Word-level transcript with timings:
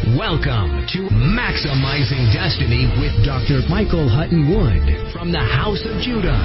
Welcome 0.00 0.86
to 0.96 1.12
Maximizing 1.12 2.32
Destiny 2.32 2.88
with 2.98 3.12
Dr. 3.22 3.60
Michael 3.68 4.08
Hutton 4.08 4.48
Wood 4.48 5.12
from 5.12 5.30
the 5.30 5.38
House 5.38 5.84
of 5.84 6.00
Judah, 6.00 6.40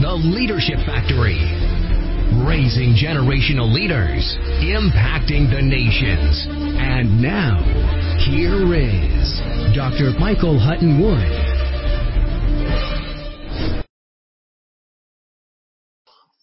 the 0.00 0.14
Leadership 0.14 0.78
Factory, 0.86 1.42
raising 2.46 2.94
generational 2.94 3.66
leaders, 3.66 4.38
impacting 4.62 5.50
the 5.50 5.60
nations. 5.60 6.46
And 6.78 7.20
now, 7.20 7.58
here 8.30 8.62
is 8.72 9.42
Dr. 9.74 10.16
Michael 10.16 10.56
Hutton 10.56 11.02
Wood. 11.02 11.48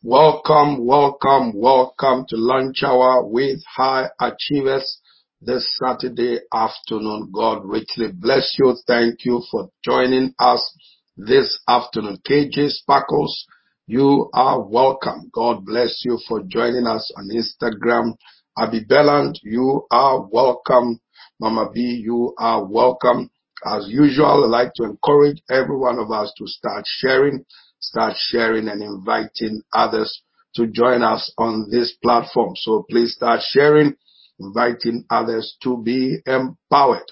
Welcome, 0.03 0.85
welcome, 0.85 1.53
welcome 1.55 2.25
to 2.27 2.35
lunch 2.35 2.83
hour 2.83 3.25
with 3.25 3.61
high 3.65 4.09
achievers 4.19 4.99
this 5.45 5.77
Saturday 5.77 6.39
afternoon. 6.53 7.29
God 7.31 7.63
richly 7.63 8.07
bless 8.11 8.55
you. 8.57 8.75
Thank 8.87 9.25
you 9.25 9.43
for 9.51 9.69
joining 9.83 10.33
us 10.39 10.75
this 11.15 11.59
afternoon. 11.67 12.17
KJ 12.27 12.69
Sparkles, 12.69 13.45
you 13.85 14.29
are 14.33 14.61
welcome. 14.61 15.29
God 15.31 15.63
bless 15.63 16.01
you 16.03 16.17
for 16.27 16.41
joining 16.47 16.87
us 16.87 17.11
on 17.15 17.29
Instagram. 17.29 18.15
Abby 18.57 18.83
Belland, 18.85 19.35
you 19.43 19.85
are 19.91 20.25
welcome. 20.31 20.99
Mama 21.39 21.69
B, 21.71 22.01
you 22.03 22.33
are 22.39 22.65
welcome. 22.65 23.29
As 23.65 23.87
usual, 23.87 24.45
I'd 24.45 24.49
like 24.49 24.73
to 24.75 24.83
encourage 24.83 25.41
every 25.49 25.77
one 25.77 25.99
of 25.99 26.11
us 26.11 26.33
to 26.37 26.47
start 26.47 26.85
sharing, 26.87 27.45
start 27.79 28.15
sharing 28.17 28.67
and 28.67 28.81
inviting 28.81 29.61
others 29.73 30.21
to 30.55 30.67
join 30.67 31.03
us 31.03 31.31
on 31.37 31.67
this 31.69 31.93
platform. 32.01 32.53
So 32.55 32.85
please 32.89 33.13
start 33.13 33.41
sharing 33.43 33.95
inviting 34.39 35.05
others 35.09 35.57
to 35.63 35.81
be 35.81 36.17
empowered. 36.25 37.05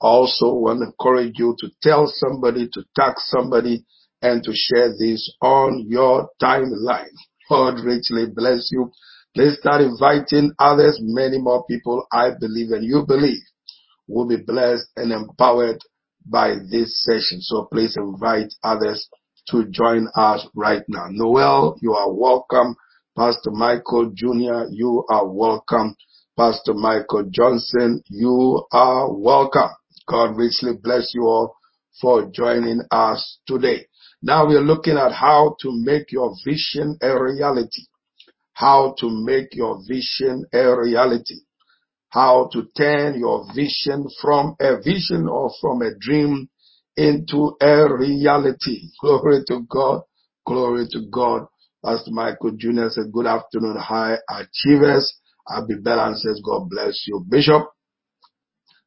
Also 0.00 0.52
want 0.52 0.80
to 0.80 0.86
encourage 0.86 1.38
you 1.38 1.56
to 1.58 1.70
tell 1.82 2.06
somebody, 2.06 2.68
to 2.72 2.84
tag 2.94 3.14
somebody, 3.18 3.84
and 4.22 4.42
to 4.42 4.52
share 4.54 4.90
this 4.98 5.32
on 5.40 5.84
your 5.88 6.28
timeline. 6.42 7.14
God 7.48 7.80
richly 7.84 8.26
bless 8.34 8.68
you. 8.72 8.90
Please 9.34 9.58
start 9.58 9.82
inviting 9.82 10.52
others, 10.58 10.98
many 11.02 11.38
more 11.38 11.64
people 11.66 12.06
I 12.12 12.30
believe 12.38 12.70
and 12.70 12.84
you 12.84 13.04
believe 13.06 13.42
will 14.08 14.26
be 14.26 14.36
blessed 14.36 14.86
and 14.96 15.12
empowered 15.12 15.78
by 16.24 16.54
this 16.70 17.04
session. 17.04 17.40
So 17.40 17.68
please 17.70 17.96
invite 17.96 18.52
others 18.62 19.08
to 19.48 19.64
join 19.70 20.08
us 20.16 20.46
right 20.54 20.82
now. 20.88 21.06
Noel, 21.10 21.76
you 21.80 21.94
are 21.94 22.12
welcome. 22.12 22.76
Pastor 23.16 23.50
Michael 23.50 24.10
Jr., 24.14 24.66
you 24.70 25.04
are 25.08 25.26
welcome. 25.26 25.94
Pastor 26.36 26.74
Michael 26.74 27.30
Johnson, 27.30 28.02
you 28.10 28.62
are 28.70 29.10
welcome. 29.10 29.70
God 30.06 30.36
richly 30.36 30.72
bless 30.82 31.12
you 31.14 31.22
all 31.22 31.56
for 31.98 32.30
joining 32.30 32.82
us 32.90 33.38
today. 33.46 33.86
Now 34.20 34.46
we 34.46 34.54
are 34.56 34.60
looking 34.60 34.98
at 34.98 35.12
how 35.12 35.56
to 35.62 35.70
make 35.72 36.12
your 36.12 36.34
vision 36.44 36.98
a 37.00 37.18
reality. 37.18 37.84
How 38.52 38.94
to 38.98 39.08
make 39.08 39.54
your 39.54 39.80
vision 39.88 40.44
a 40.52 40.76
reality. 40.76 41.36
How 42.10 42.50
to 42.52 42.66
turn 42.76 43.18
your 43.18 43.46
vision 43.54 44.06
from 44.20 44.56
a 44.60 44.76
vision 44.76 45.28
or 45.28 45.50
from 45.58 45.80
a 45.80 45.94
dream 45.98 46.50
into 46.98 47.56
a 47.62 47.90
reality. 47.90 48.90
Glory 49.00 49.42
to 49.48 49.62
God. 49.70 50.02
Glory 50.46 50.86
to 50.90 51.00
God. 51.10 51.46
Pastor 51.82 52.10
Michael 52.10 52.52
Jr. 52.58 52.88
said, 52.88 53.10
good 53.10 53.26
afternoon, 53.26 53.76
high 53.76 54.18
achievers. 54.28 55.18
Abby 55.48 55.74
Bellan 55.82 56.16
says, 56.16 56.40
God 56.44 56.68
bless 56.68 57.04
you. 57.06 57.24
Bishop, 57.28 57.62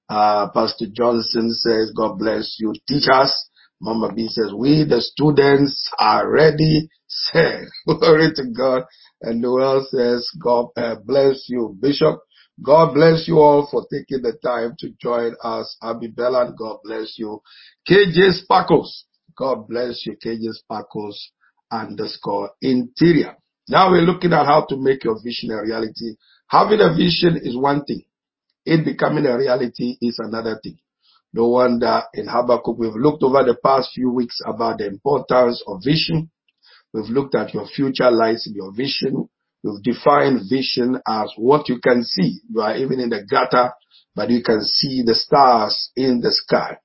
uh, 0.10 0.50
Pastor 0.54 0.86
Johnson 0.92 1.54
says, 1.54 1.92
God 1.96 2.18
bless 2.18 2.58
you. 2.60 2.74
Teachers, 2.88 3.34
Mama 3.82 4.12
B 4.14 4.28
says, 4.28 4.52
we 4.54 4.84
the 4.84 5.02
students 5.02 5.90
are 6.00 6.30
ready. 6.30 6.90
Say, 7.08 7.62
glory 7.88 8.32
to 8.36 8.44
God. 8.56 8.84
And 9.22 9.42
Noel 9.42 9.86
says, 9.90 10.30
God 10.42 10.68
uh, 10.78 10.96
bless 11.06 11.46
you. 11.48 11.78
Bishop, 11.80 12.20
God 12.62 12.94
bless 12.94 13.28
you 13.28 13.40
all 13.40 13.68
for 13.72 13.86
taking 13.92 14.22
the 14.22 14.34
time 14.44 14.76
to 14.80 14.90
join 15.02 15.34
us. 15.44 15.78
Abby 15.82 16.10
Bellan, 16.12 16.58
God 16.58 16.78
bless 16.84 17.16
you. 17.18 17.42
KJ 17.88 18.34
Sparkles, 18.42 19.06
God 19.38 19.68
bless 19.68 20.06
you. 20.06 20.18
KJ 20.24 20.54
Sparkles 20.54 21.32
underscore 21.72 22.52
interior. 22.62 23.36
Now 23.70 23.92
we're 23.92 24.02
looking 24.02 24.34
at 24.34 24.46
how 24.46 24.66
to 24.70 24.78
make 24.78 25.04
your 25.04 25.18
vision 25.24 25.52
a 25.52 25.62
reality. 25.62 26.16
Having 26.50 26.82
a 26.82 26.94
vision 26.96 27.40
is 27.42 27.56
one 27.56 27.86
thing. 27.86 28.04
It 28.66 28.84
becoming 28.84 29.26
a 29.26 29.38
reality 29.38 29.98
is 30.02 30.20
another 30.20 30.60
thing. 30.62 30.80
No 31.32 31.48
wonder 31.48 32.02
in 32.14 32.28
Habakkuk 32.28 32.78
we've 32.78 32.96
looked 32.96 33.22
over 33.22 33.44
the 33.44 33.56
past 33.64 33.92
few 33.94 34.12
weeks 34.12 34.42
about 34.46 34.80
the 34.80 34.88
importance 34.88 35.64
of 35.68 35.82
vision. 35.84 36.32
We've 36.92 37.10
looked 37.10 37.36
at 37.36 37.54
your 37.54 37.68
future 37.68 38.10
lies 38.10 38.48
in 38.48 38.56
your 38.56 38.72
vision. 38.74 39.30
We've 39.64 39.82
defined 39.84 40.50
vision 40.50 41.00
as 41.08 41.32
what 41.38 41.70
you 41.70 41.80
can 41.80 42.04
see. 42.04 42.40
You 42.50 42.62
are 42.62 42.76
even 42.76 43.00
in 43.00 43.10
the 43.10 43.24
gutter, 43.30 43.72
but 44.16 44.32
you 44.32 44.42
can 44.42 44.64
see 44.64 45.04
the 45.06 45.14
stars 45.14 45.92
in 45.96 46.20
the 46.22 46.32
sky. 46.32 46.78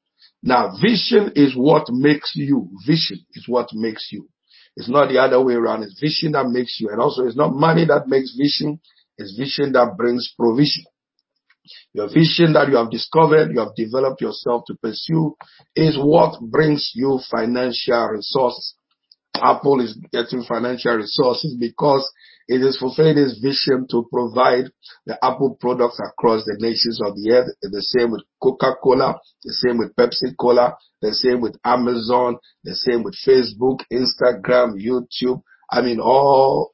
Now, 0.43 0.77
vision 0.79 1.33
is 1.37 1.55
what 1.57 1.89
makes 1.89 2.33
you. 2.35 2.69
Vision 2.87 3.25
is 3.33 3.49
what 3.49 3.69
makes 3.73 4.09
you. 4.13 4.29
It's 4.77 4.91
not 4.91 5.09
the 5.09 5.19
other 5.19 5.43
way 5.43 5.55
around. 5.55 5.85
It's 5.85 5.99
vision 5.99 6.33
that 6.33 6.49
makes 6.49 6.79
you. 6.81 6.91
And 6.91 7.01
also 7.01 7.25
it's 7.25 7.37
not 7.37 7.55
money 7.55 7.87
that 7.87 8.09
makes 8.09 8.37
vision. 8.37 8.81
It's 9.19 9.37
vision 9.37 9.73
that 9.73 9.97
brings 9.97 10.33
provision. 10.39 10.85
Your 11.93 12.09
vision 12.09 12.53
that 12.53 12.69
you 12.69 12.77
have 12.77 12.91
discovered, 12.91 13.51
you 13.53 13.61
have 13.61 13.75
developed 13.75 14.21
yourself 14.21 14.65
to 14.67 14.75
pursue 14.75 15.35
is 15.75 15.97
what 15.99 16.41
brings 16.41 16.93
you 16.95 17.21
financial 17.31 18.09
resources. 18.09 18.75
Apple 19.35 19.81
is 19.81 19.99
getting 20.13 20.43
financial 20.45 20.95
resources 20.95 21.57
because 21.59 22.09
it 22.47 22.61
is 22.61 22.79
fulfilling 22.79 23.19
its 23.19 23.39
vision 23.41 23.87
to 23.91 24.07
provide 24.13 24.67
the 25.07 25.19
Apple 25.25 25.57
products 25.59 25.99
across 25.99 26.45
the 26.45 26.57
nations 26.61 27.01
of 27.03 27.17
the 27.17 27.33
earth. 27.33 27.49
The 27.63 27.83
same 27.83 28.13
with 28.13 28.23
Coca-Cola, 28.43 29.19
the 29.43 29.53
same 29.53 29.79
with 29.79 29.97
Pepsi-Cola, 29.97 30.77
the 31.01 31.15
same 31.15 31.41
with 31.41 31.57
Amazon, 31.65 32.37
the 32.63 32.75
same 32.75 33.03
with 33.03 33.17
Facebook, 33.27 33.81
Instagram, 33.91 34.75
YouTube. 34.77 35.43
I 35.71 35.81
mean, 35.81 36.01
all 36.01 36.74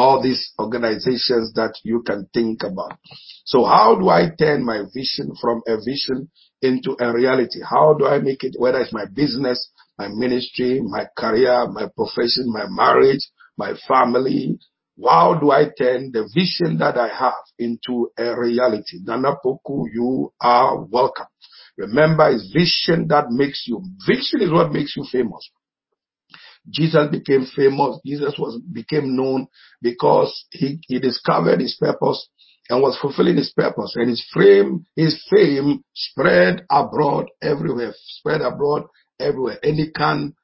all 0.00 0.22
these 0.22 0.52
organizations 0.58 1.52
that 1.54 1.74
you 1.84 2.02
can 2.02 2.26
think 2.32 2.62
about. 2.62 2.98
So 3.44 3.64
how 3.64 3.96
do 4.00 4.08
I 4.08 4.30
turn 4.38 4.64
my 4.64 4.82
vision 4.94 5.34
from 5.40 5.60
a 5.68 5.76
vision 5.76 6.30
into 6.62 6.96
a 6.98 7.12
reality? 7.12 7.60
How 7.68 7.94
do 7.94 8.06
I 8.06 8.18
make 8.18 8.42
it, 8.42 8.54
whether 8.58 8.80
it's 8.80 8.94
my 8.94 9.04
business, 9.14 9.70
my 9.98 10.08
ministry, 10.08 10.80
my 10.82 11.06
career, 11.18 11.66
my 11.68 11.86
profession, 11.94 12.46
my 12.46 12.64
marriage, 12.68 13.20
my 13.58 13.74
family? 13.86 14.58
How 15.04 15.38
do 15.38 15.50
I 15.50 15.64
turn 15.78 16.12
the 16.12 16.28
vision 16.34 16.78
that 16.78 16.96
I 16.96 17.08
have 17.08 17.44
into 17.58 18.10
a 18.18 18.38
reality? 18.38 18.98
Nana 19.02 19.34
Poku, 19.44 19.84
you 19.92 20.32
are 20.40 20.82
welcome. 20.82 21.26
Remember, 21.76 22.30
it's 22.30 22.50
vision 22.52 23.06
that 23.08 23.26
makes 23.30 23.64
you, 23.66 23.82
vision 24.06 24.40
is 24.40 24.50
what 24.50 24.72
makes 24.72 24.96
you 24.96 25.04
famous. 25.10 25.50
Jesus 26.68 27.08
became 27.10 27.46
famous. 27.56 27.98
Jesus 28.04 28.34
was 28.38 28.60
became 28.72 29.16
known 29.16 29.46
because 29.80 30.44
he, 30.50 30.80
he 30.86 30.98
discovered 30.98 31.60
his 31.60 31.76
purpose 31.80 32.28
and 32.68 32.82
was 32.82 32.98
fulfilling 33.00 33.36
his 33.36 33.52
purpose. 33.52 33.94
And 33.96 34.08
his 34.08 34.24
fame, 34.32 34.86
his 34.94 35.24
fame 35.30 35.82
spread 35.94 36.62
abroad 36.70 37.26
everywhere, 37.42 37.92
spread 37.96 38.40
abroad 38.42 38.84
everywhere. 39.18 39.58
Any 39.62 39.90
can, 39.90 40.34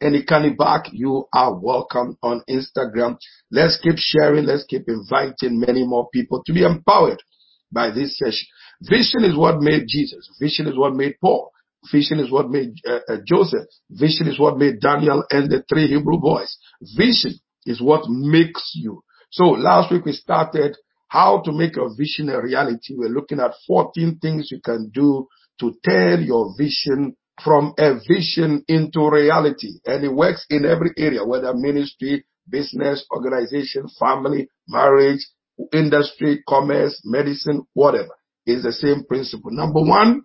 any 0.00 0.24
can 0.24 0.56
back, 0.56 0.86
you 0.92 1.26
are 1.34 1.54
welcome 1.54 2.16
on 2.22 2.42
Instagram. 2.48 3.18
Let's 3.50 3.78
keep 3.82 3.96
sharing. 3.98 4.46
Let's 4.46 4.64
keep 4.64 4.84
inviting 4.88 5.60
many 5.60 5.86
more 5.86 6.08
people 6.12 6.42
to 6.46 6.52
be 6.52 6.64
empowered 6.64 7.22
by 7.70 7.90
this 7.90 8.16
session. 8.18 8.46
Vision 8.82 9.24
is 9.24 9.36
what 9.36 9.60
made 9.60 9.84
Jesus. 9.88 10.28
Vision 10.40 10.66
is 10.68 10.76
what 10.78 10.94
made 10.94 11.16
Paul. 11.20 11.50
Vision 11.90 12.20
is 12.20 12.30
what 12.30 12.50
made 12.50 12.74
uh, 12.88 13.00
uh, 13.08 13.16
Joseph. 13.26 13.66
Vision 13.90 14.28
is 14.28 14.38
what 14.38 14.58
made 14.58 14.80
Daniel 14.80 15.24
and 15.30 15.50
the 15.50 15.64
three 15.68 15.86
Hebrew 15.88 16.18
boys. 16.18 16.56
Vision 16.96 17.34
is 17.64 17.80
what 17.80 18.08
makes 18.08 18.72
you. 18.74 19.02
So 19.30 19.44
last 19.44 19.92
week 19.92 20.04
we 20.04 20.12
started 20.12 20.76
how 21.08 21.42
to 21.44 21.52
make 21.52 21.76
your 21.76 21.90
vision 21.96 22.28
a 22.28 22.40
reality. 22.40 22.94
We're 22.96 23.08
looking 23.08 23.40
at 23.40 23.52
14 23.66 24.18
things 24.20 24.50
you 24.50 24.60
can 24.64 24.90
do 24.92 25.28
to 25.60 25.74
turn 25.84 26.24
your 26.24 26.54
vision 26.58 27.16
from 27.42 27.74
a 27.78 27.94
vision 28.08 28.64
into 28.68 29.08
reality. 29.10 29.74
And 29.84 30.04
it 30.04 30.12
works 30.12 30.46
in 30.50 30.64
every 30.64 30.90
area, 30.96 31.24
whether 31.24 31.52
ministry, 31.54 32.24
business, 32.48 33.04
organization, 33.10 33.86
family, 33.98 34.48
marriage, 34.68 35.26
industry, 35.72 36.42
commerce, 36.48 37.00
medicine, 37.04 37.62
whatever. 37.74 38.14
It's 38.46 38.62
the 38.62 38.72
same 38.72 39.04
principle. 39.04 39.50
Number 39.50 39.80
one, 39.80 40.22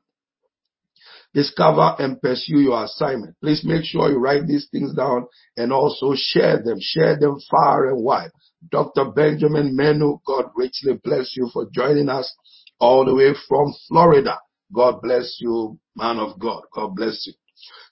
discover 1.33 1.95
and 1.99 2.21
pursue 2.21 2.59
your 2.59 2.83
assignment. 2.83 3.35
Please 3.41 3.63
make 3.63 3.83
sure 3.85 4.09
you 4.09 4.17
write 4.17 4.47
these 4.47 4.67
things 4.71 4.93
down 4.93 5.27
and 5.57 5.71
also 5.71 6.13
share 6.15 6.61
them. 6.63 6.77
Share 6.79 7.17
them 7.17 7.37
far 7.49 7.89
and 7.89 8.03
wide. 8.03 8.31
Dr. 8.69 9.11
Benjamin 9.11 9.75
Menu, 9.75 10.19
God 10.25 10.45
richly 10.55 10.99
bless 11.03 11.35
you 11.35 11.49
for 11.51 11.67
joining 11.73 12.09
us 12.09 12.33
all 12.79 13.05
the 13.05 13.15
way 13.15 13.33
from 13.47 13.73
Florida. 13.87 14.37
God 14.73 15.01
bless 15.01 15.37
you, 15.39 15.79
man 15.95 16.17
of 16.17 16.39
God. 16.39 16.63
God 16.73 16.95
bless 16.95 17.25
you. 17.27 17.33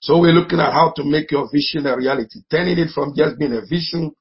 So 0.00 0.18
we're 0.18 0.32
looking 0.32 0.60
at 0.60 0.72
how 0.72 0.92
to 0.96 1.04
make 1.04 1.30
your 1.30 1.48
vision 1.52 1.86
a 1.86 1.96
reality, 1.96 2.40
turning 2.50 2.78
it 2.78 2.90
from 2.94 3.14
just 3.16 3.38
being 3.38 3.52
a 3.52 3.60
vision 3.60 4.12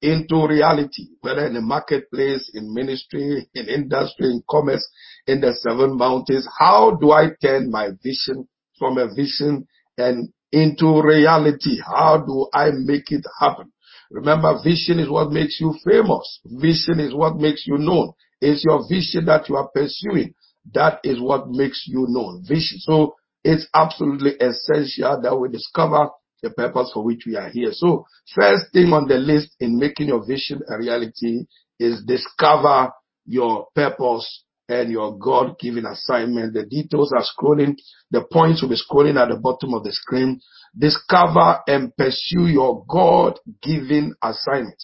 into 0.00 0.46
reality, 0.46 1.08
whether 1.20 1.46
in 1.46 1.54
the 1.54 1.60
marketplace, 1.60 2.50
in 2.54 2.72
ministry, 2.72 3.48
in 3.54 3.68
industry, 3.68 4.26
in 4.26 4.42
commerce, 4.48 4.86
in 5.26 5.40
the 5.40 5.52
seven 5.54 5.96
mountains. 5.96 6.46
How 6.58 6.96
do 7.00 7.10
I 7.10 7.28
turn 7.42 7.70
my 7.70 7.88
vision 8.02 8.46
from 8.78 8.98
a 8.98 9.12
vision 9.14 9.66
and 9.98 10.28
into 10.52 11.02
reality? 11.02 11.78
How 11.84 12.18
do 12.18 12.48
I 12.52 12.70
make 12.72 13.10
it 13.10 13.24
happen? 13.40 13.72
Remember, 14.10 14.58
vision 14.62 14.98
is 14.98 15.08
what 15.08 15.30
makes 15.30 15.60
you 15.60 15.74
famous. 15.84 16.40
Vision 16.44 17.00
is 17.00 17.14
what 17.14 17.36
makes 17.36 17.66
you 17.66 17.78
known. 17.78 18.12
It's 18.40 18.64
your 18.64 18.86
vision 18.88 19.24
that 19.26 19.48
you 19.48 19.56
are 19.56 19.68
pursuing. 19.74 20.34
That 20.72 21.00
is 21.04 21.20
what 21.20 21.48
makes 21.48 21.84
you 21.86 22.06
known. 22.08 22.44
Vision. 22.46 22.78
So 22.78 23.14
it's 23.42 23.66
absolutely 23.74 24.32
essential 24.40 25.20
that 25.20 25.36
we 25.36 25.48
discover 25.48 26.08
the 26.42 26.50
purpose 26.50 26.90
for 26.92 27.02
which 27.02 27.24
we 27.26 27.36
are 27.36 27.48
here. 27.48 27.70
So 27.72 28.06
first 28.34 28.72
thing 28.72 28.92
on 28.92 29.08
the 29.08 29.16
list 29.16 29.56
in 29.60 29.78
making 29.78 30.08
your 30.08 30.24
vision 30.24 30.60
a 30.68 30.78
reality 30.78 31.46
is 31.80 32.04
discover 32.06 32.92
your 33.26 33.66
purpose 33.74 34.44
and 34.68 34.90
your 34.90 35.18
God 35.18 35.58
given 35.58 35.86
assignment. 35.86 36.54
The 36.54 36.64
details 36.64 37.12
are 37.12 37.24
scrolling. 37.24 37.76
The 38.10 38.24
points 38.30 38.62
will 38.62 38.70
be 38.70 38.76
scrolling 38.76 39.20
at 39.20 39.28
the 39.28 39.38
bottom 39.38 39.74
of 39.74 39.84
the 39.84 39.92
screen. 39.92 40.40
Discover 40.76 41.60
and 41.66 41.96
pursue 41.96 42.46
your 42.46 42.84
God 42.88 43.38
given 43.62 44.14
assignment. 44.22 44.82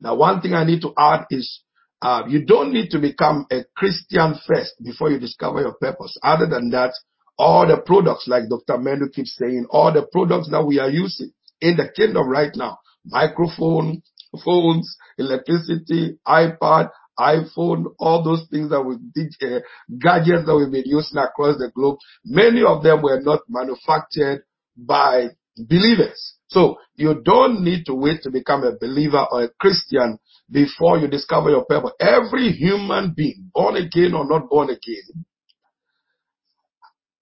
Now, 0.00 0.16
one 0.16 0.40
thing 0.40 0.54
I 0.54 0.64
need 0.64 0.82
to 0.82 0.92
add 0.96 1.26
is 1.30 1.62
uh, 2.02 2.22
you 2.28 2.44
don't 2.44 2.72
need 2.72 2.90
to 2.90 2.98
become 2.98 3.46
a 3.50 3.64
Christian 3.76 4.34
first 4.46 4.74
before 4.82 5.10
you 5.10 5.18
discover 5.18 5.60
your 5.60 5.74
purpose. 5.74 6.16
Other 6.22 6.46
than 6.46 6.70
that, 6.70 6.92
all 7.38 7.66
the 7.66 7.78
products, 7.78 8.26
like 8.26 8.48
Dr. 8.48 8.78
Menu 8.78 9.08
keeps 9.08 9.36
saying, 9.36 9.66
all 9.70 9.92
the 9.92 10.06
products 10.10 10.50
that 10.50 10.64
we 10.64 10.78
are 10.78 10.90
using 10.90 11.32
in 11.60 11.76
the 11.76 11.88
kingdom 11.94 12.28
right 12.28 12.52
now, 12.54 12.78
microphone, 13.04 14.02
phones, 14.44 14.96
electricity, 15.18 16.18
iPad, 16.26 16.90
iPhone, 17.20 17.86
all 17.98 18.24
those 18.24 18.46
things 18.50 18.70
that 18.70 18.82
we 18.82 18.96
did, 19.14 19.34
uh, 19.42 19.60
gadgets 19.98 20.46
that 20.46 20.56
we've 20.56 20.72
been 20.72 20.90
using 20.90 21.18
across 21.18 21.58
the 21.58 21.70
globe, 21.74 21.98
many 22.24 22.62
of 22.62 22.82
them 22.82 23.02
were 23.02 23.20
not 23.20 23.40
manufactured 23.48 24.42
by 24.76 25.28
believers. 25.56 26.34
So 26.48 26.78
you 26.96 27.20
don't 27.22 27.62
need 27.62 27.86
to 27.86 27.94
wait 27.94 28.22
to 28.22 28.30
become 28.30 28.64
a 28.64 28.76
believer 28.76 29.24
or 29.30 29.44
a 29.44 29.48
Christian 29.60 30.18
before 30.50 30.98
you 30.98 31.08
discover 31.08 31.50
your 31.50 31.64
purpose. 31.64 31.92
Every 32.00 32.50
human 32.52 33.14
being, 33.16 33.50
born 33.54 33.76
again 33.76 34.14
or 34.14 34.26
not 34.26 34.48
born 34.48 34.70
again, 34.70 35.24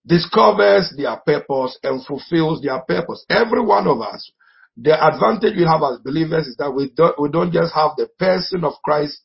discovers 0.07 0.95
their 0.97 1.17
purpose 1.27 1.79
and 1.83 2.05
fulfills 2.05 2.63
their 2.63 2.81
purpose. 2.81 3.25
Every 3.29 3.63
one 3.63 3.87
of 3.87 4.01
us. 4.01 4.31
The 4.81 4.95
advantage 4.95 5.55
we 5.57 5.65
have 5.65 5.83
as 5.83 5.99
believers 6.05 6.47
is 6.47 6.57
that 6.59 6.71
we 6.71 6.91
don't, 6.95 7.21
we 7.21 7.29
don't 7.29 7.53
just 7.53 7.75
have 7.75 7.93
the 7.97 8.09
person 8.19 8.65
of 8.65 8.75
Christ, 8.85 9.21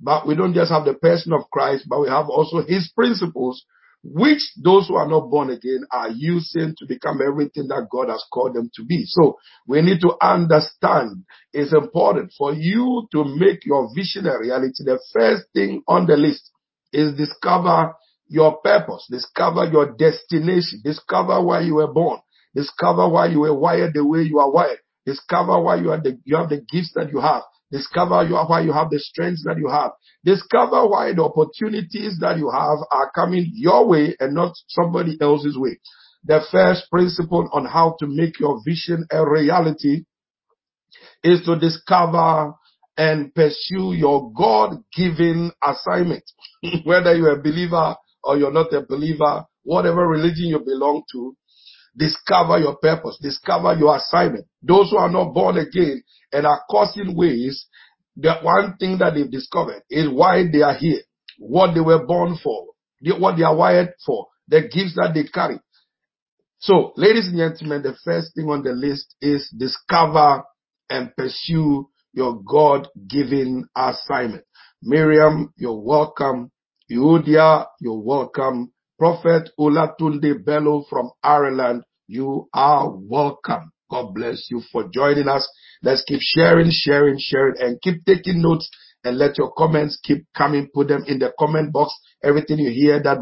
but 0.00 0.26
we 0.26 0.34
don't 0.34 0.54
just 0.54 0.70
have 0.70 0.84
the 0.84 0.94
person 0.94 1.32
of 1.32 1.50
Christ, 1.50 1.86
but 1.88 2.00
we 2.00 2.08
have 2.08 2.28
also 2.28 2.62
his 2.62 2.90
principles, 2.94 3.64
which 4.04 4.40
those 4.62 4.86
who 4.86 4.94
are 4.94 5.08
not 5.08 5.30
born 5.30 5.50
again 5.50 5.84
are 5.90 6.10
using 6.10 6.74
to 6.78 6.86
become 6.86 7.20
everything 7.20 7.68
that 7.68 7.88
God 7.90 8.08
has 8.08 8.24
called 8.32 8.54
them 8.54 8.70
to 8.74 8.84
be. 8.84 9.04
So 9.06 9.38
we 9.66 9.82
need 9.82 10.00
to 10.02 10.14
understand 10.20 11.24
it's 11.52 11.72
important 11.72 12.32
for 12.38 12.52
you 12.52 13.08
to 13.12 13.24
make 13.24 13.64
your 13.64 13.88
vision 13.94 14.26
a 14.26 14.38
reality. 14.38 14.84
The 14.84 15.00
first 15.12 15.44
thing 15.52 15.82
on 15.88 16.06
the 16.06 16.16
list 16.16 16.50
is 16.92 17.14
discover 17.16 17.94
your 18.28 18.58
purpose, 18.58 19.06
discover 19.10 19.64
your 19.64 19.96
destination, 19.96 20.80
discover 20.84 21.42
why 21.42 21.62
you 21.62 21.76
were 21.76 21.92
born, 21.92 22.20
discover 22.54 23.08
why 23.08 23.26
you 23.26 23.40
were 23.40 23.58
wired 23.58 23.94
the 23.94 24.04
way 24.04 24.22
you 24.22 24.38
are 24.38 24.50
wired, 24.50 24.78
discover 25.06 25.60
why 25.60 25.76
you 25.76 25.90
are 25.90 26.00
the, 26.00 26.18
you 26.24 26.36
have 26.36 26.50
the 26.50 26.64
gifts 26.70 26.92
that 26.94 27.10
you 27.10 27.20
have, 27.20 27.42
discover 27.70 28.26
why 28.28 28.60
you 28.60 28.72
have 28.72 28.90
the 28.90 28.98
strengths 28.98 29.44
that 29.44 29.58
you 29.58 29.68
have, 29.68 29.92
discover 30.24 30.86
why 30.86 31.12
the 31.12 31.22
opportunities 31.22 32.18
that 32.20 32.38
you 32.38 32.50
have 32.50 32.78
are 32.90 33.10
coming 33.14 33.50
your 33.54 33.86
way 33.86 34.16
and 34.20 34.34
not 34.34 34.52
somebody 34.68 35.18
else's 35.20 35.56
way. 35.56 35.78
The 36.24 36.40
first 36.50 36.90
principle 36.90 37.48
on 37.52 37.64
how 37.64 37.96
to 38.00 38.06
make 38.06 38.40
your 38.40 38.60
vision 38.64 39.06
a 39.10 39.28
reality 39.28 40.04
is 41.22 41.44
to 41.44 41.58
discover 41.58 42.54
and 42.96 43.32
pursue 43.34 43.92
your 43.92 44.32
God-given 44.32 45.52
assignment. 45.62 46.24
Whether 46.84 47.14
you're 47.14 47.38
a 47.38 47.42
believer 47.42 47.94
or 48.24 48.36
you're 48.36 48.52
not 48.52 48.72
a 48.72 48.80
believer, 48.80 49.44
whatever 49.62 50.06
religion 50.06 50.46
you 50.46 50.58
belong 50.58 51.02
to, 51.12 51.36
discover 51.98 52.58
your 52.58 52.76
purpose, 52.76 53.18
discover 53.20 53.74
your 53.74 53.96
assignment. 53.96 54.46
Those 54.62 54.90
who 54.90 54.98
are 54.98 55.10
not 55.10 55.34
born 55.34 55.58
again 55.58 56.02
and 56.32 56.46
are 56.46 56.62
causing 56.70 57.16
ways, 57.16 57.66
the 58.16 58.34
one 58.42 58.76
thing 58.78 58.98
that 58.98 59.14
they've 59.14 59.30
discovered 59.30 59.82
is 59.90 60.08
why 60.08 60.44
they 60.50 60.62
are 60.62 60.74
here, 60.74 61.00
what 61.38 61.74
they 61.74 61.80
were 61.80 62.06
born 62.06 62.36
for, 62.42 62.66
what 63.18 63.36
they 63.36 63.42
are 63.42 63.56
wired 63.56 63.90
for, 64.06 64.26
the 64.46 64.62
gifts 64.62 64.94
that 64.96 65.12
they 65.14 65.24
carry. 65.24 65.58
So, 66.60 66.92
ladies 66.96 67.28
and 67.28 67.38
gentlemen, 67.38 67.82
the 67.82 67.96
first 68.04 68.34
thing 68.34 68.48
on 68.48 68.62
the 68.62 68.72
list 68.72 69.14
is 69.20 69.48
discover 69.56 70.42
and 70.90 71.14
pursue 71.16 71.88
your 72.12 72.40
God-given 72.42 73.68
assignment. 73.76 74.44
Miriam, 74.82 75.52
you're 75.56 75.80
welcome. 75.80 76.50
Eudia, 76.90 77.66
you're 77.80 78.02
welcome. 78.02 78.72
Prophet 78.98 79.50
Olatunde 79.60 80.44
Bello 80.44 80.84
from 80.90 81.10
Ireland, 81.22 81.84
you 82.08 82.48
are 82.52 82.90
welcome. 82.90 83.72
God 83.90 84.14
bless 84.14 84.48
you 84.50 84.62
for 84.72 84.88
joining 84.92 85.28
us. 85.28 85.48
Let's 85.82 86.02
keep 86.06 86.20
sharing, 86.20 86.70
sharing, 86.70 87.16
sharing, 87.18 87.54
and 87.60 87.80
keep 87.80 88.04
taking 88.04 88.42
notes 88.42 88.68
and 89.04 89.16
let 89.16 89.38
your 89.38 89.52
comments 89.52 89.98
keep 90.02 90.26
coming. 90.36 90.68
Put 90.74 90.88
them 90.88 91.04
in 91.06 91.20
the 91.20 91.32
comment 91.38 91.72
box. 91.72 91.92
Everything 92.24 92.58
you 92.58 92.70
hear 92.70 93.00
that 93.02 93.18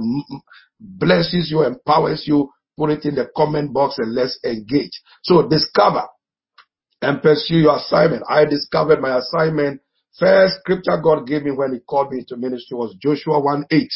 blesses 0.81 1.51
you, 1.51 1.63
empowers 1.63 2.25
you, 2.27 2.51
put 2.79 2.91
it 2.91 3.05
in 3.05 3.15
the 3.15 3.29
comment 3.37 3.75
box 3.75 3.99
and 3.99 4.15
let's 4.15 4.39
engage. 4.45 4.93
So 5.23 5.47
discover 5.49 6.05
and 7.03 7.21
pursue 7.21 7.57
your 7.57 7.77
assignment. 7.77 8.23
I 8.29 8.47
discovered 8.47 9.01
my 9.01 9.19
assignment 9.19 9.83
First 10.19 10.61
scripture 10.61 10.99
God 11.03 11.27
gave 11.27 11.43
me 11.43 11.51
when 11.51 11.75
He 11.75 11.81
called 11.81 12.11
me 12.11 12.25
to 12.29 12.37
ministry 12.37 12.77
was 12.77 12.97
Joshua 13.03 13.39
1 13.39 13.67
8. 13.71 13.89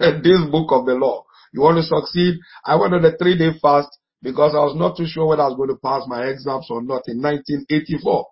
this 0.22 0.40
book 0.50 0.72
of 0.72 0.86
the 0.86 0.94
law. 0.94 1.24
You 1.52 1.60
want 1.60 1.76
to 1.76 1.82
succeed? 1.82 2.36
I 2.64 2.76
went 2.76 2.94
on 2.94 3.04
a 3.04 3.16
three 3.16 3.36
day 3.36 3.50
fast 3.60 3.88
because 4.22 4.54
I 4.54 4.58
was 4.58 4.76
not 4.76 4.96
too 4.96 5.06
sure 5.06 5.26
whether 5.26 5.42
I 5.42 5.48
was 5.48 5.56
going 5.56 5.70
to 5.70 5.80
pass 5.82 6.02
my 6.06 6.26
exams 6.26 6.66
or 6.70 6.82
not 6.82 7.02
in 7.06 7.22
1984. 7.22 8.26